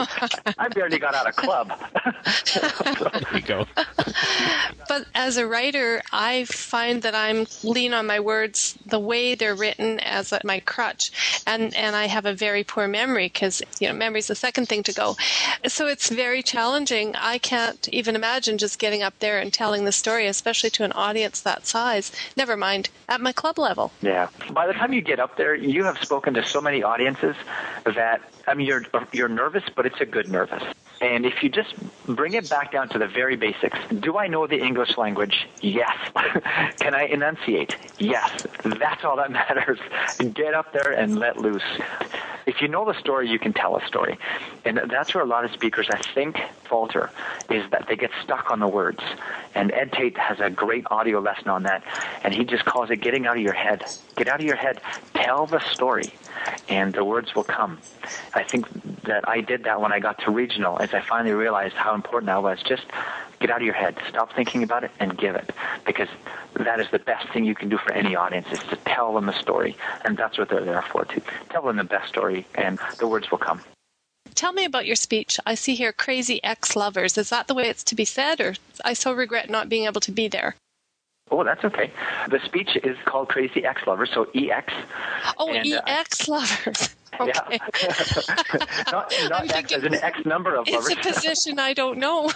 I 0.57 0.67
barely 0.69 0.99
got 0.99 1.13
out 1.15 1.27
of 1.27 1.35
club. 1.35 1.71
There 3.21 3.35
you 3.35 3.41
go. 3.41 3.65
But 4.87 5.05
as 5.15 5.37
a 5.37 5.47
writer, 5.47 6.01
I 6.11 6.45
find 6.45 7.01
that 7.03 7.15
I'm 7.15 7.45
lean 7.63 7.93
on 7.93 8.05
my 8.07 8.19
words 8.19 8.77
the 8.91 8.99
way 8.99 9.33
they're 9.33 9.55
written 9.55 9.99
as 10.01 10.31
my 10.43 10.59
crutch, 10.59 11.43
and 11.47 11.75
and 11.75 11.95
I 11.95 12.05
have 12.05 12.25
a 12.27 12.33
very 12.33 12.63
poor 12.63 12.87
memory 12.87 13.25
because 13.25 13.63
you 13.79 13.87
know 13.87 13.93
memory's 13.93 14.27
the 14.27 14.35
second 14.35 14.67
thing 14.67 14.83
to 14.83 14.93
go. 14.93 15.15
So 15.67 15.87
it's 15.87 16.09
very 16.09 16.43
challenging. 16.43 17.15
I 17.15 17.39
can't 17.39 17.89
even 17.89 18.15
imagine 18.15 18.59
just 18.59 18.77
getting 18.77 19.01
up 19.01 19.17
there 19.19 19.39
and 19.39 19.51
telling 19.51 19.85
the 19.85 19.91
story, 19.91 20.27
especially 20.27 20.69
to 20.71 20.83
an 20.83 20.91
audience 20.91 21.41
that 21.41 21.65
size. 21.65 22.11
Never 22.37 22.55
mind 22.55 22.89
at 23.09 23.21
my 23.21 23.31
club 23.31 23.57
level. 23.57 23.91
Yeah. 24.01 24.27
By 24.51 24.67
the 24.67 24.73
time 24.73 24.93
you 24.93 25.01
get 25.01 25.19
up 25.19 25.37
there, 25.37 25.55
you 25.55 25.83
have 25.85 25.97
spoken 25.97 26.33
to 26.35 26.43
so 26.45 26.61
many 26.61 26.83
audiences 26.83 27.35
that 27.85 28.21
I 28.47 28.53
mean, 28.53 28.67
you're 28.67 28.83
you're 29.11 29.29
nervous, 29.29 29.63
but 29.75 29.85
it's 29.85 30.01
a 30.01 30.05
good 30.05 30.29
nervous. 30.29 30.63
And 31.01 31.25
if 31.25 31.41
you 31.41 31.49
just 31.49 31.73
bring 32.05 32.33
it 32.33 32.47
back 32.47 32.71
down 32.71 32.87
to 32.89 32.99
the 32.99 33.07
very 33.07 33.35
basics, 33.35 33.77
do 33.99 34.17
I 34.17 34.27
know 34.27 34.45
the 34.45 34.59
English 34.59 34.97
language? 34.97 35.47
Yes. 35.59 35.97
Can 36.79 36.93
I 36.93 37.05
enunciate? 37.05 37.75
Yes. 37.97 38.45
That's 38.81 39.05
all 39.05 39.15
that 39.17 39.31
matters. 39.41 39.79
Get 40.33 40.53
up 40.53 40.73
there 40.73 40.91
and 40.91 41.17
let 41.17 41.37
loose. 41.37 41.63
If 42.47 42.61
you 42.61 42.67
know 42.67 42.83
the 42.83 42.99
story, 42.99 43.29
you 43.29 43.37
can 43.37 43.53
tell 43.53 43.77
a 43.77 43.85
story. 43.85 44.17
And 44.65 44.81
that's 44.89 45.13
where 45.13 45.23
a 45.23 45.27
lot 45.27 45.45
of 45.45 45.51
speakers, 45.51 45.87
I 45.89 45.99
think, 46.13 46.37
falter, 46.71 47.11
is 47.49 47.69
that 47.71 47.85
they 47.87 47.97
get 47.97 48.09
stuck 48.23 48.49
on 48.49 48.59
the 48.59 48.67
words. 48.67 49.03
And 49.53 49.71
Ed 49.73 49.91
Tate 49.91 50.17
has 50.17 50.39
a 50.39 50.49
great 50.49 50.85
audio 50.89 51.19
lesson 51.19 51.49
on 51.49 51.63
that. 51.63 51.83
And 52.23 52.33
he 52.33 52.45
just 52.45 52.63
calls 52.65 52.89
it 52.89 52.97
getting 52.97 53.27
out 53.27 53.35
of 53.35 53.43
your 53.43 53.53
head. 53.53 53.83
Get 54.15 54.27
out 54.29 54.39
of 54.39 54.45
your 54.45 54.55
head. 54.55 54.79
Tell 55.13 55.45
the 55.45 55.59
story. 55.59 56.13
And 56.69 56.93
the 56.93 57.03
words 57.03 57.35
will 57.35 57.43
come. 57.43 57.79
I 58.33 58.43
think 58.43 58.65
that 59.03 59.27
I 59.27 59.41
did 59.41 59.65
that 59.65 59.81
when 59.81 59.91
I 59.91 59.99
got 59.99 60.17
to 60.23 60.31
regional, 60.31 60.79
as 60.79 60.93
I 60.93 61.01
finally 61.01 61.33
realized 61.33 61.75
how 61.75 61.93
important 61.93 62.27
that 62.27 62.41
was. 62.41 62.63
Just 62.63 62.85
get 63.41 63.51
out 63.51 63.57
of 63.57 63.65
your 63.65 63.75
head. 63.75 63.97
Stop 64.07 64.33
thinking 64.33 64.63
about 64.63 64.85
it 64.85 64.91
and 64.99 65.17
give 65.17 65.35
it. 65.35 65.51
Because 65.85 66.07
that 66.55 66.79
is 66.79 66.87
the 66.91 66.99
best 66.99 67.27
thing 67.33 67.43
you 67.43 67.55
can 67.55 67.67
do 67.67 67.77
for 67.77 67.91
any 67.91 68.15
audience 68.15 68.47
is 68.51 68.59
to 68.59 68.77
tell 68.85 69.13
them 69.13 69.27
a 69.27 69.33
story. 69.33 69.75
And 70.05 70.15
that's 70.15 70.37
what 70.37 70.47
they're 70.49 70.63
there 70.63 70.83
for, 70.83 71.03
to 71.03 71.21
tell 71.49 71.63
them 71.63 71.75
the 71.75 71.83
best 71.83 72.07
story, 72.07 72.47
and 72.55 72.79
the 72.99 73.07
words 73.07 73.29
will 73.29 73.39
come. 73.39 73.61
Tell 74.41 74.53
me 74.53 74.65
about 74.65 74.87
your 74.87 74.95
speech. 74.95 75.39
I 75.45 75.53
see 75.53 75.75
here 75.75 75.93
crazy 75.93 76.43
ex 76.43 76.75
lovers. 76.75 77.15
Is 77.15 77.29
that 77.29 77.45
the 77.45 77.53
way 77.53 77.69
it's 77.69 77.83
to 77.83 77.93
be 77.93 78.05
said, 78.05 78.41
or 78.41 78.55
I 78.83 78.93
so 78.93 79.13
regret 79.13 79.51
not 79.51 79.69
being 79.69 79.85
able 79.85 80.01
to 80.01 80.11
be 80.11 80.27
there? 80.27 80.55
Oh, 81.29 81.43
that's 81.43 81.63
okay. 81.63 81.91
The 82.27 82.39
speech 82.43 82.75
is 82.83 82.97
called 83.05 83.29
Crazy 83.29 83.63
Ex 83.63 83.83
Lovers, 83.85 84.09
so 84.11 84.27
EX. 84.33 84.73
Oh, 85.37 85.53
And, 85.53 85.71
uh, 85.71 85.81
ex 85.85 86.27
lovers. 86.27 86.95
Okay. 87.29 87.59
Yeah. 87.83 88.65
not 88.91 89.13
not 89.29 89.43
X 89.43 89.53
thinking- 89.53 89.77
as 89.77 89.83
an 89.83 89.93
X 89.95 90.25
number 90.25 90.55
of 90.55 90.65
It's 90.67 90.89
a 90.89 90.95
position 91.13 91.59
I 91.59 91.73
don't 91.73 91.97
know. 91.99 92.31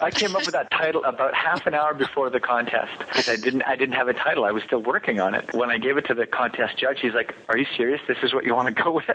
I 0.00 0.10
came 0.12 0.36
up 0.36 0.44
with 0.46 0.52
that 0.52 0.70
title 0.70 1.04
about 1.04 1.34
half 1.34 1.66
an 1.66 1.74
hour 1.74 1.94
before 1.94 2.30
the 2.30 2.40
contest 2.40 2.92
because 2.98 3.28
I 3.28 3.36
didn't 3.36 3.62
I 3.62 3.76
didn't 3.76 3.94
have 3.94 4.08
a 4.08 4.14
title. 4.14 4.44
I 4.44 4.52
was 4.52 4.62
still 4.64 4.82
working 4.82 5.20
on 5.20 5.34
it. 5.34 5.52
When 5.52 5.70
I 5.70 5.78
gave 5.78 5.96
it 5.96 6.06
to 6.06 6.14
the 6.14 6.26
contest 6.26 6.76
judge, 6.78 7.00
he's 7.00 7.14
like, 7.14 7.34
"Are 7.48 7.56
you 7.58 7.66
serious? 7.76 8.00
This 8.06 8.18
is 8.22 8.32
what 8.34 8.44
you 8.44 8.54
want 8.54 8.74
to 8.74 8.82
go 8.82 8.92
with?" 8.92 9.08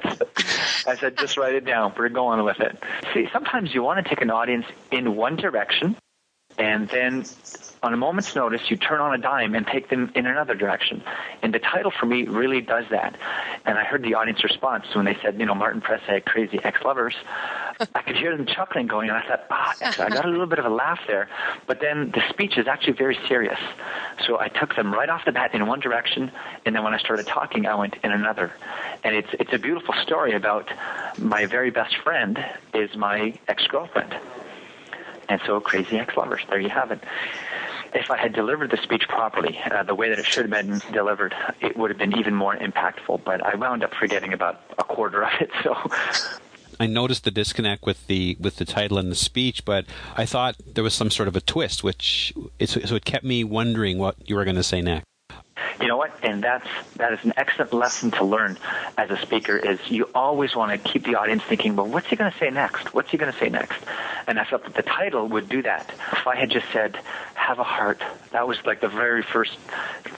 I 0.88 0.96
said, 0.96 1.18
"Just 1.18 1.38
write 1.38 1.56
it 1.56 1.66
down. 1.66 1.94
We're 1.98 2.10
going 2.10 2.44
with 2.44 2.60
it." 2.60 2.78
See, 3.14 3.28
sometimes 3.32 3.74
you 3.74 3.84
want 3.84 4.04
to 4.04 4.10
take 4.10 4.22
an 4.22 4.30
audience 4.32 4.66
in 4.92 5.16
one 5.16 5.36
direction 5.36 5.96
and 6.58 6.88
then 6.90 7.26
on 7.84 7.94
a 7.94 7.98
moment's 7.98 8.36
notice, 8.36 8.62
you 8.70 8.78
turn 8.78 9.00
on 9.00 9.14
a 9.14 9.18
dime 9.18 9.54
and 9.54 9.68
take 9.68 9.90
them 9.90 10.12
in 10.16 10.26
another 10.26 10.56
direction. 10.56 11.04
And 11.44 11.54
the 11.54 11.60
title 11.60 11.92
for 11.92 12.08
me 12.08 12.24
really 12.24 12.60
does 12.62 12.86
that. 12.90 13.16
And 13.64 13.78
I 13.78 13.84
heard 13.84 14.02
the 14.02 14.16
audience 14.16 14.44
response 14.44 14.86
when 14.96 15.06
they 15.06 15.16
said, 15.22 15.40
you 15.40 15.46
know, 15.46 15.54
Martin 15.54 15.82
Presse 15.82 16.02
had 16.02 16.26
crazy 16.26 16.60
ex-lovers. 16.64 17.14
I 17.94 18.02
could 18.02 18.16
hear 18.16 18.36
them 18.36 18.48
chuckling 18.48 18.88
going, 18.88 19.10
and 19.10 19.18
I 19.18 19.28
thought, 19.28 19.46
ah, 19.52 19.76
I 20.00 20.10
got 20.10 20.26
a 20.26 20.30
little 20.30 20.48
bit 20.48 20.58
of 20.58 20.66
a 20.66 20.70
laugh 20.70 21.00
there. 21.08 21.30
But 21.68 21.80
then 21.80 22.12
the 22.12 22.24
speech 22.30 22.58
is 22.58 22.68
actually 22.68 22.94
very 22.94 23.20
serious. 23.28 23.60
So 24.26 24.40
I 24.40 24.48
took 24.48 24.76
them 24.76 24.94
right 24.94 25.10
off 25.10 25.26
the 25.26 25.32
bat 25.32 25.54
in 25.54 25.68
one 25.68 25.80
direction, 25.80 26.32
and 26.66 26.76
then 26.76 26.84
when 26.84 26.94
I 26.94 26.98
started 26.98 27.28
talking, 27.28 27.68
I 27.68 27.76
went 27.76 27.96
in 28.04 28.12
another. 28.12 28.52
And 29.04 29.16
it's 29.16 29.30
it's 29.34 29.54
a 29.54 29.60
beautiful 29.60 29.94
story 30.02 30.34
about 30.34 30.72
my 31.20 31.46
very 31.46 31.70
best 31.70 31.98
friend 31.98 32.44
is 32.74 32.96
my 32.96 33.38
ex-girlfriend. 33.48 34.16
And 35.30 35.42
so 35.46 35.60
crazy 35.60 35.98
ex-lovers. 35.98 36.42
There 36.50 36.60
you 36.60 36.70
have 36.70 36.92
it 36.92 37.04
if 37.96 38.12
I 38.12 38.18
had 38.18 38.34
delivered 38.34 38.72
the 38.72 38.78
speech 38.78 39.08
properly, 39.08 39.58
uh, 39.72 39.84
the 39.84 39.96
way 39.96 40.10
that 40.10 40.20
it 40.20 40.26
should 40.26 40.50
have 40.50 40.68
been 40.68 40.82
delivered, 40.92 41.34
it 41.62 41.78
would 41.78 41.90
have 41.90 41.98
been 41.98 42.18
even 42.18 42.36
more 42.36 42.56
impactful. 42.56 43.24
But 43.24 43.44
I 43.44 43.56
wound 43.56 43.84
up 43.84 43.94
forgetting 43.94 44.34
about 44.34 44.62
a 44.78 44.84
quarter 44.84 45.24
of 45.24 45.32
it. 45.40 45.50
So. 45.64 45.76
I 46.80 46.86
noticed 46.88 47.24
the 47.24 47.32
disconnect 47.32 47.86
with 47.86 48.06
the 48.08 48.36
with 48.40 48.58
the 48.58 48.66
title 48.66 48.98
and 48.98 49.10
the 49.10 49.16
speech, 49.16 49.64
but 49.64 49.86
I 50.16 50.26
thought 50.26 50.58
there 50.74 50.84
was 50.84 50.94
some 50.94 51.10
sort 51.10 51.28
of 51.28 51.36
a 51.36 51.42
twist, 51.42 51.84
which 51.84 52.34
it, 52.60 52.70
so 52.70 52.96
it 52.96 53.06
kept 53.06 53.24
me 53.24 53.44
wondering 53.44 53.98
what 53.98 54.30
you 54.30 54.36
were 54.36 54.44
going 54.44 54.58
to 54.58 54.64
say 54.64 54.82
next. 54.82 55.06
You 55.80 55.88
know 55.88 55.98
what? 55.98 56.12
And 56.24 56.44
that's 56.44 56.68
that 56.98 57.14
is 57.14 57.20
an 57.24 57.34
excellent 57.38 57.74
lesson 57.74 58.12
to 58.12 58.26
learn 58.26 58.58
as 58.98 59.10
a 59.10 59.18
speaker. 59.18 59.58
Is 59.58 59.80
you 59.90 60.10
always 60.14 60.56
want 60.56 60.72
to 60.72 60.90
keep 60.90 61.06
the 61.06 61.16
audience 61.16 61.44
thinking, 61.44 61.76
well, 61.76 61.88
what's 61.88 62.08
he 62.08 62.16
going 62.16 62.32
to 62.32 62.38
say 62.38 62.50
next? 62.50 62.94
What's 62.94 63.10
he 63.10 63.18
going 63.18 63.32
to 63.32 63.40
say 63.40 63.50
next? 63.50 63.82
And 64.28 64.40
I 64.40 64.46
felt 64.46 64.64
that 64.64 64.74
the 64.74 64.84
title 64.84 65.28
would 65.30 65.48
do 65.48 65.62
that. 65.62 65.94
If 66.12 66.28
I 66.28 66.36
had 66.36 66.50
just 66.50 66.66
said, 66.72 66.98
"Have 67.36 67.60
a 67.60 67.64
heart," 67.64 68.02
that 68.32 68.48
was 68.48 68.58
like 68.66 68.82
the 68.82 68.90
very 68.90 69.24
first 69.24 69.58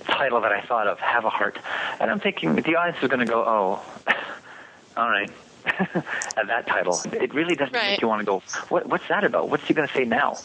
title 0.06 0.42
that 0.42 0.52
I 0.52 0.62
thought 0.62 0.88
of. 0.88 1.00
Have 1.00 1.26
a 1.26 1.30
heart, 1.30 1.60
and 2.00 2.10
I'm 2.10 2.20
thinking 2.20 2.56
the 2.56 2.76
audience 2.76 2.98
is 3.02 3.10
going 3.10 3.26
to 3.26 3.32
go, 3.32 3.44
"Oh, 3.44 3.82
all 4.98 5.10
right." 5.10 5.30
at 6.38 6.48
that 6.48 6.68
title. 6.68 7.02
It 7.12 7.34
really 7.34 7.56
doesn't 7.56 7.74
right. 7.74 7.92
make 7.92 8.02
you 8.02 8.08
want 8.08 8.22
to 8.22 8.26
go, 8.26 8.40
what, 8.70 8.88
what's 8.88 9.08
that 9.10 9.24
about? 9.24 9.50
What's 9.50 9.68
he 9.68 9.74
going 9.74 9.88
to 9.88 9.94
say 9.94 10.06
now? 10.06 10.38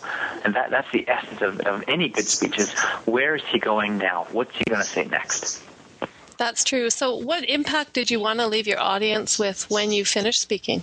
And 0.45 0.55
that, 0.55 0.71
that's 0.71 0.91
the 0.93 1.09
essence 1.09 1.41
of, 1.43 1.61
of 1.61 1.85
any 1.89 2.09
good 2.09 2.27
speech 2.27 2.59
is 2.59 2.73
where 3.07 3.35
is 3.35 3.43
he 3.51 3.59
going 3.59 3.99
now? 3.99 4.27
What's 4.33 4.57
he 4.57 4.65
going 4.65 4.83
to 4.83 4.89
say 4.89 5.05
next? 5.05 5.63
That's 6.39 6.65
true. 6.65 6.91
So, 6.91 7.17
what 7.17 7.49
impact 7.49 7.93
did 7.93 8.11
you 8.11 8.19
want 8.19 8.41
to 8.41 8.47
leave 8.47 8.67
your 8.67 8.81
audience 8.81 9.39
with 9.39 9.71
when 9.71 9.93
you 9.93 10.05
finished 10.05 10.41
speaking? 10.41 10.83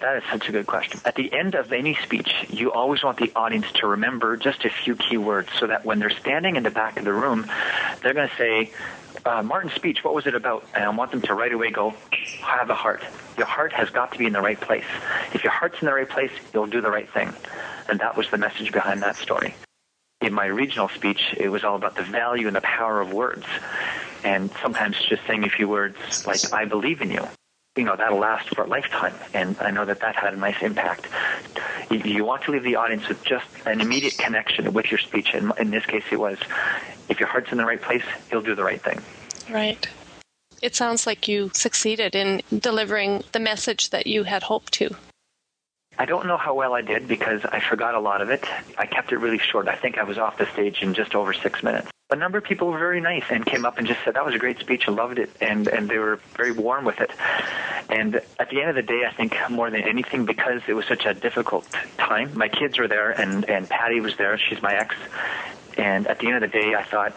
That 0.00 0.16
is 0.16 0.24
such 0.28 0.48
a 0.48 0.52
good 0.52 0.66
question. 0.66 1.00
At 1.04 1.14
the 1.14 1.32
end 1.32 1.54
of 1.54 1.72
any 1.72 1.94
speech, 1.94 2.28
you 2.48 2.72
always 2.72 3.04
want 3.04 3.18
the 3.18 3.30
audience 3.36 3.66
to 3.76 3.86
remember 3.86 4.36
just 4.36 4.64
a 4.64 4.70
few 4.70 4.96
key 4.96 5.16
words 5.16 5.48
so 5.58 5.68
that 5.68 5.84
when 5.84 6.00
they're 6.00 6.10
standing 6.10 6.56
in 6.56 6.64
the 6.64 6.70
back 6.70 6.98
of 6.98 7.04
the 7.04 7.12
room, 7.12 7.46
they're 8.02 8.12
going 8.12 8.28
to 8.28 8.36
say, 8.36 8.72
uh, 9.24 9.42
Martin's 9.44 9.72
speech, 9.74 10.02
what 10.02 10.12
was 10.12 10.26
it 10.26 10.34
about? 10.34 10.66
And 10.74 10.82
I 10.82 10.88
want 10.88 11.12
them 11.12 11.22
to 11.22 11.34
right 11.34 11.52
away 11.52 11.70
go, 11.70 11.94
have 12.40 12.70
a 12.70 12.74
heart. 12.74 13.04
Your 13.38 13.46
heart 13.46 13.72
has 13.72 13.88
got 13.90 14.10
to 14.12 14.18
be 14.18 14.26
in 14.26 14.32
the 14.32 14.40
right 14.40 14.60
place. 14.60 14.84
If 15.32 15.44
your 15.44 15.52
heart's 15.52 15.80
in 15.80 15.86
the 15.86 15.94
right 15.94 16.08
place, 16.08 16.32
you'll 16.52 16.66
do 16.66 16.80
the 16.80 16.90
right 16.90 17.08
thing. 17.10 17.32
And 17.88 18.00
that 18.00 18.16
was 18.16 18.28
the 18.30 18.38
message 18.38 18.72
behind 18.72 19.00
that 19.02 19.14
story. 19.14 19.54
In 20.20 20.34
my 20.34 20.46
regional 20.46 20.88
speech, 20.88 21.34
it 21.36 21.50
was 21.50 21.62
all 21.62 21.76
about 21.76 21.94
the 21.94 22.02
value 22.02 22.48
and 22.48 22.56
the 22.56 22.62
power 22.62 23.00
of 23.00 23.12
words. 23.12 23.46
And 24.24 24.50
sometimes 24.60 24.96
just 25.08 25.24
saying 25.26 25.44
a 25.44 25.50
few 25.50 25.68
words 25.68 26.26
like, 26.26 26.52
I 26.52 26.64
believe 26.64 27.00
in 27.00 27.12
you 27.12 27.28
you 27.76 27.84
know 27.84 27.96
that'll 27.96 28.18
last 28.18 28.48
for 28.54 28.62
a 28.62 28.66
lifetime. 28.66 29.14
And 29.32 29.56
i 29.60 29.70
know 29.70 29.84
that 29.84 30.00
that 30.00 30.14
had 30.16 30.34
a 30.34 30.36
nice 30.36 30.60
impact. 30.62 31.06
You, 31.90 32.24
want 32.24 32.42
to 32.44 32.52
leave 32.52 32.62
the 32.62 32.76
audience 32.76 33.08
with 33.08 33.22
just 33.24 33.46
an 33.66 33.80
immediate 33.80 34.16
connection 34.18 34.72
with 34.72 34.90
your 34.90 34.98
speech. 34.98 35.34
And 35.34 35.52
in 35.58 35.70
this 35.70 35.84
case 35.86 36.04
it 36.10 36.18
was 36.18 36.38
if 37.08 37.20
your 37.20 37.28
heart's 37.28 37.52
in 37.52 37.58
the 37.58 37.64
right 37.64 37.80
place 37.80 38.04
you'll 38.30 38.42
do 38.42 38.54
the 38.54 38.64
right 38.64 38.80
thing. 38.80 39.00
Right. 39.52 39.86
It 40.62 40.74
sounds 40.74 41.06
like 41.06 41.28
you 41.28 41.50
succeeded 41.52 42.14
in 42.14 42.42
delivering 42.56 43.24
the 43.32 43.40
message 43.40 43.90
that 43.90 44.06
you 44.06 44.24
had 44.24 44.42
hoped 44.42 44.72
to. 44.74 44.94
I 45.98 46.06
don't 46.06 46.26
know 46.26 46.36
how 46.36 46.54
well 46.54 46.74
I 46.74 46.80
did 46.80 47.06
because 47.06 47.44
I 47.44 47.60
forgot 47.60 47.94
a 47.94 48.00
lot 48.00 48.20
of 48.20 48.30
it. 48.30 48.44
I 48.78 48.86
kept 48.86 49.12
it 49.12 49.18
really 49.18 49.38
short. 49.38 49.68
I 49.68 49.76
think 49.76 49.98
I 49.98 50.04
was 50.04 50.18
off 50.18 50.38
the 50.38 50.46
stage 50.52 50.82
in 50.82 50.94
just 50.94 51.14
over 51.14 51.32
six 51.32 51.62
minutes 51.62 51.90
a 52.10 52.16
number 52.16 52.38
of 52.38 52.44
people 52.44 52.68
were 52.68 52.78
very 52.78 53.00
nice 53.00 53.24
and 53.30 53.44
came 53.46 53.64
up 53.64 53.78
and 53.78 53.86
just 53.86 54.00
said 54.04 54.14
that 54.14 54.26
was 54.26 54.34
a 54.34 54.38
great 54.38 54.58
speech. 54.60 54.84
I 54.86 54.92
loved 54.92 55.18
it, 55.18 55.30
and 55.40 55.66
and 55.68 55.88
they 55.88 55.98
were 55.98 56.20
very 56.36 56.52
warm 56.52 56.84
with 56.84 57.00
it. 57.00 57.10
And 57.88 58.16
at 58.38 58.50
the 58.50 58.60
end 58.60 58.70
of 58.70 58.76
the 58.76 58.82
day, 58.82 59.02
I 59.08 59.12
think 59.12 59.36
more 59.50 59.70
than 59.70 59.82
anything, 59.82 60.26
because 60.26 60.62
it 60.68 60.74
was 60.74 60.84
such 60.86 61.06
a 61.06 61.14
difficult 61.14 61.66
time, 61.98 62.36
my 62.36 62.48
kids 62.48 62.78
were 62.78 62.88
there, 62.88 63.10
and 63.10 63.48
and 63.48 63.68
Patty 63.68 64.00
was 64.00 64.16
there. 64.16 64.38
She's 64.38 64.60
my 64.60 64.74
ex. 64.74 64.94
And 65.76 66.06
at 66.06 66.18
the 66.18 66.26
end 66.26 66.36
of 66.36 66.42
the 66.42 66.58
day, 66.58 66.74
I 66.74 66.84
thought 66.84 67.14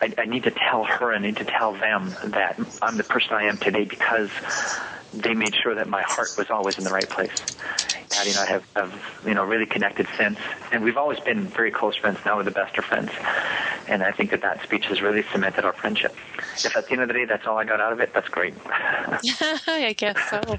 I, 0.00 0.12
I 0.18 0.24
need 0.26 0.44
to 0.44 0.50
tell 0.50 0.84
her, 0.84 1.12
I 1.12 1.18
need 1.18 1.36
to 1.38 1.44
tell 1.44 1.72
them 1.72 2.14
that 2.24 2.58
I'm 2.82 2.96
the 2.96 3.04
person 3.04 3.32
I 3.32 3.44
am 3.44 3.56
today 3.58 3.84
because 3.84 4.30
they 5.12 5.34
made 5.34 5.54
sure 5.54 5.74
that 5.74 5.88
my 5.88 6.02
heart 6.02 6.36
was 6.36 6.50
always 6.50 6.76
in 6.76 6.84
the 6.84 6.90
right 6.90 7.08
place. 7.08 7.32
Patty 8.10 8.30
and 8.30 8.38
I 8.38 8.46
have, 8.46 8.64
have, 8.76 8.94
you 9.26 9.34
know, 9.34 9.44
really 9.44 9.66
connected 9.66 10.06
since, 10.16 10.38
and 10.72 10.84
we've 10.84 10.96
always 10.96 11.18
been 11.20 11.46
very 11.46 11.70
close 11.70 11.96
friends. 11.96 12.18
Now 12.24 12.36
we're 12.36 12.44
the 12.44 12.50
best 12.50 12.76
of 12.78 12.84
friends, 12.84 13.10
and 13.88 14.02
I 14.02 14.12
think 14.12 14.30
that 14.30 14.42
that 14.42 14.62
speech 14.62 14.86
has 14.86 15.00
really 15.00 15.24
cemented 15.32 15.64
our 15.64 15.72
friendship. 15.72 16.14
If 16.64 16.76
at 16.76 16.86
the 16.86 16.92
end 16.92 17.02
of 17.02 17.08
the 17.08 17.14
day 17.14 17.24
that's 17.24 17.46
all 17.46 17.58
I 17.58 17.64
got 17.64 17.80
out 17.80 17.92
of 17.92 18.00
it, 18.00 18.12
that's 18.14 18.28
great. 18.28 18.54
I 18.66 19.94
guess 19.96 20.16
so. 20.30 20.58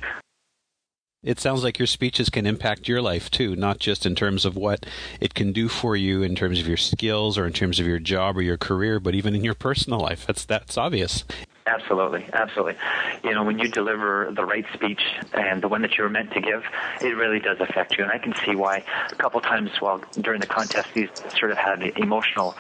It 1.26 1.40
sounds 1.40 1.64
like 1.64 1.80
your 1.80 1.88
speeches 1.88 2.30
can 2.30 2.46
impact 2.46 2.88
your 2.88 3.02
life 3.02 3.32
too, 3.32 3.56
not 3.56 3.80
just 3.80 4.06
in 4.06 4.14
terms 4.14 4.46
of 4.46 4.56
what 4.56 4.86
it 5.20 5.34
can 5.34 5.52
do 5.52 5.68
for 5.68 5.96
you 5.96 6.22
in 6.22 6.36
terms 6.36 6.60
of 6.60 6.68
your 6.68 6.78
skills 6.78 7.36
or 7.36 7.48
in 7.48 7.54
terms 7.54 7.80
of 7.80 7.88
your 7.88 7.98
job 7.98 8.38
or 8.38 8.44
your 8.44 8.58
career, 8.58 9.00
but 9.00 9.16
even 9.16 9.34
in 9.34 9.44
your 9.44 9.56
personal 9.56 10.00
life. 10.00 10.28
That's 10.28 10.46
that's 10.46 10.78
obvious. 10.78 11.26
Absolutely, 11.68 12.28
absolutely. 12.32 12.76
You 13.24 13.34
know, 13.34 13.44
when 13.44 13.58
you 13.58 13.68
deliver 13.68 14.32
the 14.32 14.46
right 14.46 14.66
speech 14.76 15.02
and 15.34 15.64
the 15.64 15.68
one 15.68 15.82
that 15.82 15.98
you're 15.98 16.10
meant 16.10 16.32
to 16.34 16.42
give, 16.42 16.64
it 17.02 17.16
really 17.16 17.40
does 17.40 17.60
affect 17.60 17.98
you. 17.98 18.04
And 18.04 18.12
I 18.12 18.20
can 18.20 18.36
see 18.46 18.56
why 18.56 18.84
a 19.12 19.16
couple 19.16 19.42
times 19.42 19.72
while 19.80 20.00
during 20.22 20.42
the 20.42 20.46
contest, 20.46 20.90
these 20.94 21.10
sort 21.40 21.52
of 21.52 21.58
had 21.58 21.82
emotional 21.98 22.54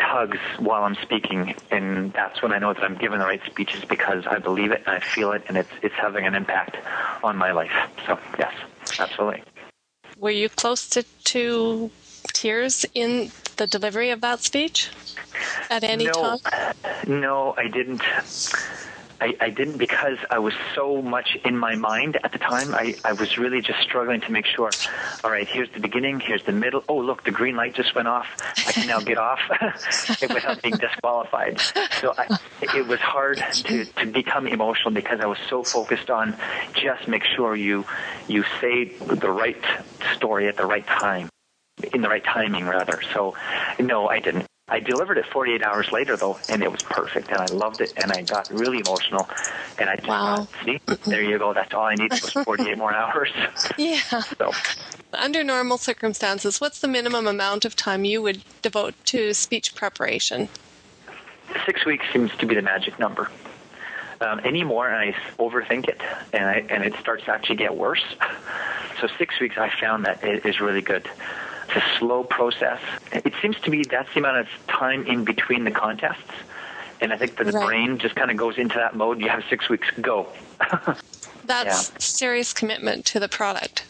hugs 0.00 0.38
while 0.58 0.82
I'm 0.82 0.96
speaking, 0.96 1.54
and 1.70 2.12
that's 2.12 2.42
when 2.42 2.52
I 2.52 2.58
know 2.58 2.74
that 2.74 2.82
I'm 2.82 2.96
giving 2.96 3.20
the 3.20 3.24
right 3.24 3.40
speeches 3.46 3.84
because 3.84 4.26
I 4.26 4.38
believe 4.38 4.72
it 4.72 4.82
and 4.84 4.96
I 4.96 5.00
feel 5.00 5.30
it, 5.30 5.44
and 5.46 5.56
it's 5.56 5.70
it's 5.82 5.94
having 5.94 6.26
an 6.26 6.34
impact 6.34 6.76
on 7.22 7.36
my 7.36 7.52
life. 7.52 7.72
So 8.06 8.18
yes, 8.36 8.52
absolutely. 8.98 9.44
Were 10.18 10.30
you 10.30 10.48
close 10.48 10.88
to, 10.90 11.02
to 11.02 11.90
tears 12.32 12.84
in 12.94 13.30
the 13.56 13.66
delivery 13.66 14.10
of 14.10 14.20
that 14.20 14.40
speech 14.40 14.90
at 15.70 15.84
any 15.84 16.06
no, 16.06 16.12
time? 16.12 16.74
No, 17.06 17.54
I 17.56 17.68
didn't. 17.68 18.02
I, 19.20 19.34
I 19.40 19.50
didn't 19.50 19.78
because 19.78 20.18
I 20.30 20.38
was 20.38 20.52
so 20.74 21.00
much 21.00 21.38
in 21.44 21.56
my 21.56 21.76
mind 21.76 22.18
at 22.22 22.32
the 22.32 22.38
time. 22.38 22.74
I, 22.74 22.94
I 23.04 23.12
was 23.12 23.38
really 23.38 23.62
just 23.62 23.80
struggling 23.80 24.20
to 24.22 24.30
make 24.30 24.44
sure, 24.44 24.70
all 25.22 25.30
right, 25.30 25.48
here's 25.48 25.70
the 25.70 25.80
beginning, 25.80 26.20
here's 26.20 26.42
the 26.44 26.52
middle. 26.52 26.84
Oh, 26.88 26.98
look, 26.98 27.24
the 27.24 27.30
green 27.30 27.56
light 27.56 27.74
just 27.74 27.94
went 27.94 28.08
off. 28.08 28.26
I 28.66 28.72
can 28.72 28.86
now 28.86 29.00
get 29.00 29.16
off 29.16 29.40
without 30.20 30.60
being 30.62 30.76
disqualified. 30.76 31.60
So 32.00 32.12
I, 32.18 32.38
it 32.60 32.86
was 32.86 33.00
hard 33.00 33.38
to, 33.38 33.84
to 33.84 34.06
become 34.06 34.46
emotional 34.46 34.92
because 34.92 35.20
I 35.20 35.26
was 35.26 35.38
so 35.48 35.62
focused 35.62 36.10
on 36.10 36.36
just 36.74 37.08
make 37.08 37.24
sure 37.24 37.56
you 37.56 37.86
you 38.28 38.44
say 38.60 38.96
the 38.98 39.30
right 39.30 39.62
story 40.14 40.48
at 40.48 40.56
the 40.56 40.66
right 40.66 40.86
time 40.86 41.30
in 41.92 42.02
the 42.02 42.08
right 42.08 42.24
timing 42.24 42.66
rather. 42.66 43.00
So 43.12 43.36
no, 43.78 44.08
I 44.08 44.20
didn't. 44.20 44.46
I 44.66 44.80
delivered 44.80 45.18
it 45.18 45.26
48 45.26 45.62
hours 45.62 45.92
later 45.92 46.16
though, 46.16 46.38
and 46.48 46.62
it 46.62 46.72
was 46.72 46.82
perfect, 46.82 47.28
and 47.28 47.36
I 47.36 47.46
loved 47.46 47.82
it, 47.82 47.92
and 47.98 48.10
I 48.10 48.22
got 48.22 48.50
really 48.50 48.78
emotional, 48.78 49.28
and 49.78 49.90
I 49.90 49.96
just 49.96 50.08
wow. 50.08 50.46
thought, 50.46 50.64
see, 50.64 50.80
there 51.04 51.22
you 51.22 51.38
go. 51.38 51.52
That's 51.52 51.74
all 51.74 51.84
I 51.84 51.94
needed 51.96 52.12
was 52.22 52.30
48 52.44 52.78
more 52.78 52.94
hours. 52.94 53.30
Yeah. 53.76 54.00
So. 54.38 54.52
Under 55.12 55.44
normal 55.44 55.78
circumstances, 55.78 56.60
what's 56.60 56.80
the 56.80 56.88
minimum 56.88 57.26
amount 57.26 57.64
of 57.64 57.76
time 57.76 58.04
you 58.04 58.20
would 58.22 58.42
devote 58.62 58.94
to 59.06 59.32
speech 59.32 59.74
preparation? 59.74 60.48
Six 61.66 61.84
weeks 61.84 62.04
seems 62.12 62.34
to 62.38 62.46
be 62.46 62.54
the 62.54 62.62
magic 62.62 62.98
number. 62.98 63.28
Um, 64.20 64.40
anymore, 64.40 64.88
and 64.88 64.96
I 64.96 65.16
overthink 65.38 65.88
it, 65.88 66.00
and 66.32 66.44
I, 66.44 66.64
and 66.68 66.82
it 66.84 66.94
starts 67.00 67.24
to 67.24 67.32
actually 67.32 67.56
get 67.56 67.76
worse. 67.76 68.02
So 69.00 69.08
six 69.18 69.38
weeks, 69.40 69.58
I 69.58 69.70
found 69.80 70.06
that 70.06 70.22
it 70.22 70.46
is 70.46 70.60
really 70.60 70.80
good. 70.80 71.10
It's 71.74 71.84
a 71.84 71.98
slow 71.98 72.24
process. 72.24 72.80
It 73.12 73.32
seems 73.42 73.58
to 73.60 73.70
be 73.70 73.82
that's 73.84 74.12
the 74.14 74.20
amount 74.20 74.38
of 74.38 74.48
time 74.68 75.06
in 75.06 75.24
between 75.24 75.64
the 75.64 75.70
contests. 75.70 76.30
And 77.00 77.12
I 77.12 77.16
think 77.16 77.36
that 77.36 77.46
the 77.46 77.52
right. 77.52 77.66
brain 77.66 77.98
just 77.98 78.14
kind 78.14 78.30
of 78.30 78.36
goes 78.36 78.58
into 78.58 78.76
that 78.76 78.94
mode. 78.94 79.20
You 79.20 79.28
have 79.28 79.44
six 79.50 79.68
weeks, 79.68 79.88
to 79.94 80.00
go. 80.00 80.28
that's 81.44 81.90
yeah. 81.90 81.98
serious 81.98 82.52
commitment 82.52 83.04
to 83.06 83.20
the 83.20 83.28
product. 83.28 83.84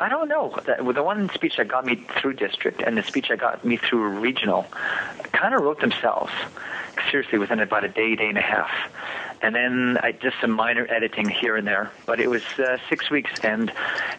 I 0.00 0.08
don't 0.08 0.28
know. 0.28 0.58
The, 0.64 0.92
the 0.92 1.02
one 1.02 1.28
speech 1.34 1.56
that 1.58 1.68
got 1.68 1.84
me 1.84 2.04
through 2.20 2.34
district 2.34 2.82
and 2.82 2.96
the 2.96 3.02
speech 3.02 3.28
that 3.28 3.38
got 3.38 3.64
me 3.64 3.76
through 3.76 4.20
regional 4.20 4.66
kind 5.32 5.54
of 5.54 5.62
wrote 5.62 5.80
themselves. 5.80 6.32
Seriously, 7.10 7.38
within 7.38 7.60
about 7.60 7.84
a 7.84 7.88
day, 7.88 8.16
day 8.16 8.28
and 8.28 8.38
a 8.38 8.42
half. 8.42 8.70
And 9.42 9.54
then 9.54 9.98
I, 10.02 10.12
just 10.12 10.36
some 10.40 10.52
minor 10.52 10.86
editing 10.88 11.28
here 11.28 11.56
and 11.56 11.66
there. 11.66 11.90
But 12.06 12.20
it 12.20 12.30
was 12.30 12.42
uh, 12.58 12.78
six 12.88 13.10
weeks, 13.10 13.30
and 13.42 13.72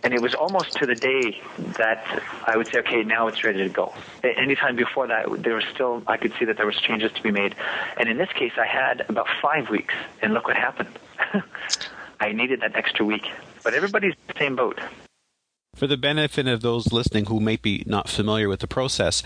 and 0.03 0.13
it 0.13 0.21
was 0.21 0.33
almost 0.35 0.73
to 0.77 0.85
the 0.85 0.95
day 0.95 1.41
that 1.77 2.23
I 2.45 2.57
would 2.57 2.67
say, 2.67 2.79
okay, 2.79 3.03
now 3.03 3.27
it's 3.27 3.43
ready 3.43 3.59
to 3.59 3.69
go. 3.69 3.93
Anytime 4.23 4.75
before 4.75 5.07
that, 5.07 5.25
there 5.41 5.55
was 5.55 5.65
still 5.73 6.03
I 6.07 6.17
could 6.17 6.33
see 6.37 6.45
that 6.45 6.57
there 6.57 6.65
was 6.65 6.77
changes 6.77 7.11
to 7.13 7.23
be 7.23 7.31
made, 7.31 7.55
and 7.97 8.09
in 8.09 8.17
this 8.17 8.29
case, 8.33 8.53
I 8.57 8.65
had 8.65 9.05
about 9.09 9.27
five 9.41 9.69
weeks, 9.69 9.93
and 10.21 10.33
look 10.33 10.47
what 10.47 10.57
happened. 10.57 10.99
I 12.19 12.31
needed 12.31 12.61
that 12.61 12.75
extra 12.75 13.05
week, 13.05 13.27
but 13.63 13.73
everybody's 13.73 14.15
the 14.27 14.33
same 14.37 14.55
boat. 14.55 14.79
For 15.75 15.87
the 15.87 15.97
benefit 15.97 16.47
of 16.47 16.61
those 16.61 16.93
listening 16.93 17.25
who 17.25 17.39
may 17.39 17.55
be 17.55 17.83
not 17.87 18.07
familiar 18.07 18.47
with 18.47 18.59
the 18.59 18.67
process, 18.67 19.23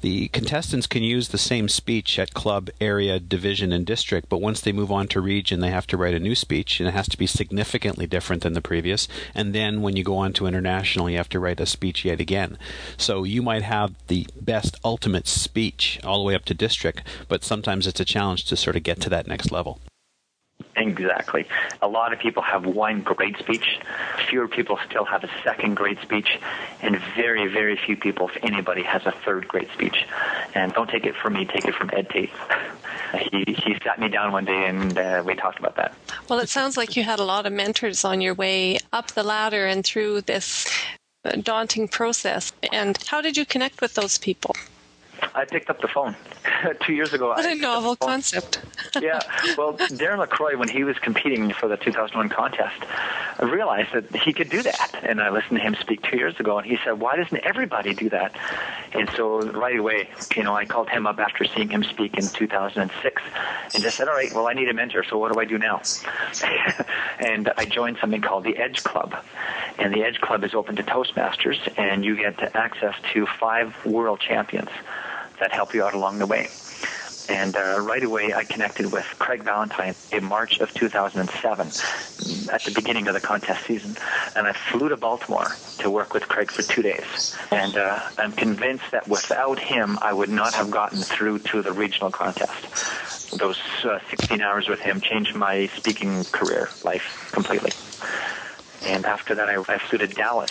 the 0.00 0.28
contestants 0.28 0.86
can 0.86 1.02
use 1.02 1.28
the 1.28 1.36
same 1.36 1.68
speech 1.68 2.18
at 2.18 2.32
club, 2.32 2.70
area, 2.80 3.20
division, 3.20 3.70
and 3.70 3.84
district, 3.84 4.30
but 4.30 4.40
once 4.40 4.62
they 4.62 4.72
move 4.72 4.90
on 4.90 5.08
to 5.08 5.20
region, 5.20 5.60
they 5.60 5.70
have 5.70 5.86
to 5.88 5.98
write 5.98 6.14
a 6.14 6.18
new 6.18 6.34
speech, 6.34 6.80
and 6.80 6.88
it 6.88 6.94
has 6.94 7.08
to 7.10 7.18
be 7.18 7.26
significantly 7.26 8.06
different 8.06 8.42
than 8.42 8.54
the 8.54 8.62
previous. 8.62 9.08
And 9.34 9.54
then 9.54 9.82
when 9.82 9.94
you 9.94 10.02
go 10.02 10.16
on 10.16 10.32
to 10.32 10.46
international, 10.46 11.10
you 11.10 11.18
have 11.18 11.28
to 11.28 11.38
write 11.38 11.60
a 11.60 11.66
speech 11.66 12.04
yet 12.04 12.18
again. 12.18 12.56
So 12.96 13.22
you 13.22 13.42
might 13.42 13.62
have 13.62 13.94
the 14.06 14.26
best 14.40 14.78
ultimate 14.82 15.28
speech 15.28 16.00
all 16.02 16.20
the 16.20 16.24
way 16.24 16.34
up 16.34 16.46
to 16.46 16.54
district, 16.54 17.06
but 17.28 17.44
sometimes 17.44 17.86
it's 17.86 18.00
a 18.00 18.06
challenge 18.06 18.46
to 18.46 18.56
sort 18.56 18.76
of 18.76 18.82
get 18.82 19.00
to 19.02 19.10
that 19.10 19.26
next 19.26 19.52
level. 19.52 19.80
Exactly. 20.80 21.46
A 21.82 21.88
lot 21.88 22.12
of 22.12 22.18
people 22.18 22.42
have 22.42 22.64
one 22.64 23.02
great 23.02 23.38
speech. 23.38 23.78
Fewer 24.28 24.48
people 24.48 24.78
still 24.88 25.04
have 25.04 25.22
a 25.22 25.30
second 25.44 25.74
great 25.74 26.00
speech, 26.00 26.38
and 26.80 26.98
very, 27.14 27.48
very 27.48 27.76
few 27.76 27.96
people, 27.96 28.28
if 28.28 28.42
anybody, 28.42 28.82
has 28.82 29.04
a 29.04 29.12
third 29.12 29.46
great 29.46 29.70
speech. 29.72 30.06
And 30.54 30.72
don't 30.72 30.88
take 30.88 31.04
it 31.04 31.14
from 31.16 31.34
me; 31.34 31.44
take 31.44 31.66
it 31.66 31.74
from 31.74 31.90
Ed 31.92 32.08
Tate. 32.08 32.30
he 33.30 33.44
he 33.46 33.76
sat 33.84 34.00
me 34.00 34.08
down 34.08 34.32
one 34.32 34.46
day, 34.46 34.66
and 34.66 34.98
uh, 34.98 35.22
we 35.24 35.34
talked 35.34 35.58
about 35.58 35.76
that. 35.76 35.94
Well, 36.28 36.38
it 36.38 36.48
sounds 36.48 36.76
like 36.76 36.96
you 36.96 37.04
had 37.04 37.18
a 37.18 37.24
lot 37.24 37.46
of 37.46 37.52
mentors 37.52 38.04
on 38.04 38.20
your 38.20 38.34
way 38.34 38.78
up 38.92 39.10
the 39.12 39.22
ladder 39.22 39.66
and 39.66 39.84
through 39.84 40.22
this 40.22 40.66
daunting 41.42 41.88
process. 41.88 42.52
And 42.72 42.98
how 43.06 43.20
did 43.20 43.36
you 43.36 43.44
connect 43.44 43.80
with 43.80 43.94
those 43.94 44.18
people? 44.18 44.56
I 45.34 45.44
picked 45.44 45.70
up 45.70 45.80
the 45.80 45.88
phone 45.88 46.16
two 46.84 46.92
years 46.92 47.12
ago. 47.12 47.28
What 47.28 47.44
a 47.44 47.54
novel 47.54 47.96
concept. 47.96 48.60
yeah. 49.00 49.20
Well, 49.56 49.74
Darren 49.74 50.18
LaCroix, 50.18 50.56
when 50.56 50.68
he 50.68 50.84
was 50.84 50.98
competing 50.98 51.52
for 51.52 51.68
the 51.68 51.76
2001 51.76 52.28
contest, 52.28 52.82
I 53.38 53.44
realized 53.44 53.92
that 53.92 54.14
he 54.14 54.32
could 54.32 54.50
do 54.50 54.62
that. 54.62 55.00
And 55.02 55.20
I 55.20 55.30
listened 55.30 55.58
to 55.58 55.64
him 55.64 55.76
speak 55.80 56.02
two 56.02 56.16
years 56.16 56.38
ago, 56.40 56.58
and 56.58 56.66
he 56.66 56.78
said, 56.84 57.00
why 57.00 57.16
doesn't 57.16 57.38
everybody 57.44 57.94
do 57.94 58.10
that? 58.10 58.36
And 58.92 59.08
so 59.16 59.40
right 59.40 59.78
away, 59.78 60.08
you 60.36 60.42
know, 60.42 60.54
I 60.54 60.64
called 60.66 60.88
him 60.90 61.06
up 61.06 61.18
after 61.18 61.44
seeing 61.44 61.68
him 61.68 61.84
speak 61.84 62.16
in 62.18 62.26
2006 62.26 63.22
and 63.74 63.82
just 63.82 63.96
said, 63.96 64.08
all 64.08 64.14
right, 64.14 64.32
well, 64.34 64.46
I 64.46 64.54
need 64.54 64.68
a 64.68 64.74
mentor, 64.74 65.04
so 65.04 65.18
what 65.18 65.32
do 65.32 65.40
I 65.40 65.44
do 65.44 65.58
now? 65.58 65.80
and 67.20 67.50
I 67.56 67.64
joined 67.64 67.98
something 68.00 68.20
called 68.20 68.44
the 68.44 68.56
Edge 68.56 68.82
Club. 68.82 69.14
And 69.78 69.94
the 69.94 70.02
Edge 70.02 70.20
Club 70.20 70.44
is 70.44 70.54
open 70.54 70.76
to 70.76 70.82
Toastmasters, 70.82 71.72
and 71.78 72.04
you 72.04 72.16
get 72.16 72.54
access 72.54 72.94
to 73.12 73.26
five 73.38 73.74
world 73.86 74.20
champions 74.20 74.70
that 75.40 75.52
help 75.52 75.74
you 75.74 75.84
out 75.84 75.94
along 75.94 76.18
the 76.18 76.26
way. 76.26 76.48
And 77.30 77.54
uh, 77.54 77.78
right 77.80 78.02
away, 78.02 78.34
I 78.34 78.42
connected 78.42 78.90
with 78.90 79.04
Craig 79.20 79.44
Valentine 79.44 79.94
in 80.10 80.24
March 80.24 80.58
of 80.58 80.74
2007, 80.74 81.66
at 82.52 82.64
the 82.64 82.72
beginning 82.74 83.06
of 83.06 83.14
the 83.14 83.20
contest 83.20 83.66
season. 83.66 83.96
And 84.34 84.48
I 84.48 84.52
flew 84.52 84.88
to 84.88 84.96
Baltimore 84.96 85.46
to 85.78 85.90
work 85.90 86.12
with 86.12 86.26
Craig 86.26 86.50
for 86.50 86.62
two 86.62 86.82
days. 86.82 87.36
And 87.52 87.76
uh, 87.76 88.00
I'm 88.18 88.32
convinced 88.32 88.90
that 88.90 89.06
without 89.06 89.60
him, 89.60 89.96
I 90.02 90.12
would 90.12 90.28
not 90.28 90.54
have 90.54 90.72
gotten 90.72 90.98
through 90.98 91.38
to 91.50 91.62
the 91.62 91.72
regional 91.72 92.10
contest. 92.10 93.38
Those 93.38 93.60
uh, 93.84 94.00
16 94.10 94.40
hours 94.40 94.68
with 94.68 94.80
him 94.80 95.00
changed 95.00 95.36
my 95.36 95.68
speaking 95.76 96.24
career 96.24 96.68
life 96.84 97.30
completely. 97.30 97.70
And 98.90 99.04
after 99.04 99.36
that, 99.36 99.48
I, 99.48 99.62
I 99.72 99.78
flew 99.78 99.98
to 99.98 100.08
Dallas 100.08 100.50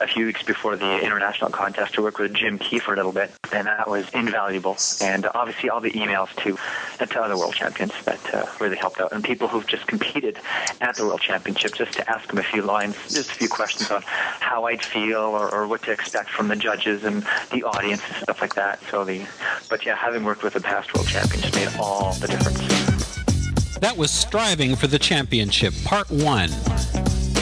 a 0.00 0.06
few 0.06 0.26
weeks 0.26 0.42
before 0.42 0.76
the 0.76 1.00
international 1.00 1.50
contest 1.50 1.94
to 1.94 2.02
work 2.02 2.18
with 2.18 2.34
Jim 2.34 2.58
Key 2.58 2.78
for 2.78 2.92
a 2.92 2.96
little 2.96 3.12
bit, 3.12 3.30
and 3.52 3.66
that 3.66 3.88
was 3.88 4.08
invaluable. 4.10 4.76
And 5.00 5.26
obviously, 5.34 5.70
all 5.70 5.80
the 5.80 5.90
emails 5.92 6.34
to 6.42 6.58
to 7.06 7.22
other 7.22 7.36
world 7.36 7.54
champions 7.54 7.92
that 8.04 8.34
uh, 8.34 8.46
really 8.60 8.76
helped 8.76 9.00
out, 9.00 9.12
and 9.12 9.22
people 9.22 9.48
who've 9.48 9.66
just 9.66 9.86
competed 9.86 10.38
at 10.80 10.96
the 10.96 11.04
world 11.04 11.20
championship, 11.20 11.74
just 11.74 11.92
to 11.94 12.10
ask 12.10 12.28
them 12.28 12.38
a 12.38 12.42
few 12.42 12.62
lines, 12.62 12.96
just 13.12 13.30
a 13.30 13.34
few 13.34 13.48
questions 13.48 13.90
on 13.90 14.02
how 14.02 14.64
I'd 14.64 14.82
feel 14.82 15.18
or, 15.18 15.52
or 15.52 15.66
what 15.66 15.82
to 15.82 15.92
expect 15.92 16.30
from 16.30 16.48
the 16.48 16.56
judges 16.56 17.04
and 17.04 17.22
the 17.52 17.62
audience 17.64 18.02
and 18.06 18.16
stuff 18.22 18.40
like 18.40 18.54
that. 18.54 18.80
So 18.90 19.04
the, 19.04 19.26
but 19.68 19.84
yeah, 19.84 19.96
having 19.96 20.24
worked 20.24 20.42
with 20.42 20.54
the 20.54 20.60
past 20.60 20.94
world 20.94 21.08
champions 21.08 21.54
made 21.54 21.68
all 21.78 22.12
the 22.14 22.28
difference. 22.28 22.60
That 23.80 23.96
was 23.96 24.10
Striving 24.10 24.74
for 24.74 24.86
the 24.86 24.98
Championship, 24.98 25.74
Part 25.84 26.10
1 26.10 26.75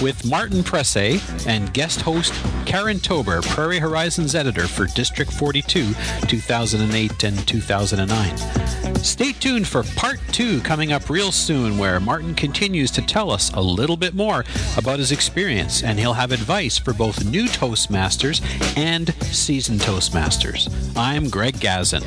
with 0.03 0.29
Martin 0.29 0.63
Presse 0.63 1.47
and 1.47 1.73
guest 1.73 2.01
host 2.01 2.33
Karen 2.67 3.01
Tober, 3.01 3.41
Prairie 3.43 3.79
Horizons 3.79 4.35
editor 4.35 4.67
for 4.67 4.87
District 4.87 5.33
42, 5.33 5.95
2008 6.27 7.25
and 7.25 7.49
2009. 7.49 8.95
Stay 8.97 9.33
tuned 9.33 9.67
for 9.67 9.83
part 9.97 10.19
two 10.33 10.61
coming 10.61 10.93
up 10.93 11.11
real 11.11 11.31
soon, 11.31 11.77
where 11.77 12.01
Martin 12.01 12.35
continues 12.35 12.91
to 12.93 13.03
tell 13.03 13.31
us 13.31 13.53
a 13.53 13.61
little 13.61 13.97
bit 13.97 14.15
more 14.15 14.45
about 14.77 14.99
his 14.99 15.13
experience, 15.13 15.83
and 15.83 15.99
he'll 15.99 16.15
have 16.15 16.33
advice 16.33 16.79
for 16.79 16.95
both 16.95 17.25
new 17.25 17.45
Toastmasters 17.45 18.41
and 18.77 19.13
seasoned 19.25 19.81
Toastmasters. 19.81 20.71
I'm 20.97 21.29
Greg 21.29 21.57
Gazin. 21.57 22.03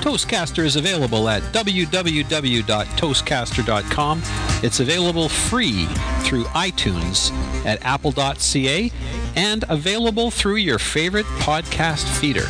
Toastcaster 0.00 0.64
is 0.64 0.76
available 0.76 1.28
at 1.28 1.42
www.toastcaster.com. 1.52 4.22
It's 4.62 4.80
available 4.80 5.28
free 5.28 5.86
through 6.22 6.44
iTunes 6.46 7.32
at 7.64 7.84
apple.ca 7.84 8.90
and 9.36 9.64
available 9.68 10.30
through 10.30 10.56
your 10.56 10.78
favorite 10.78 11.26
podcast 11.26 12.04
feeder. 12.18 12.46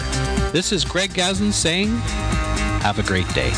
This 0.53 0.73
is 0.73 0.85
Greg 0.85 1.11
Gazin 1.11 1.53
saying, 1.53 1.89
have 2.81 2.99
a 2.99 3.03
great 3.03 3.29
day. 3.35 3.53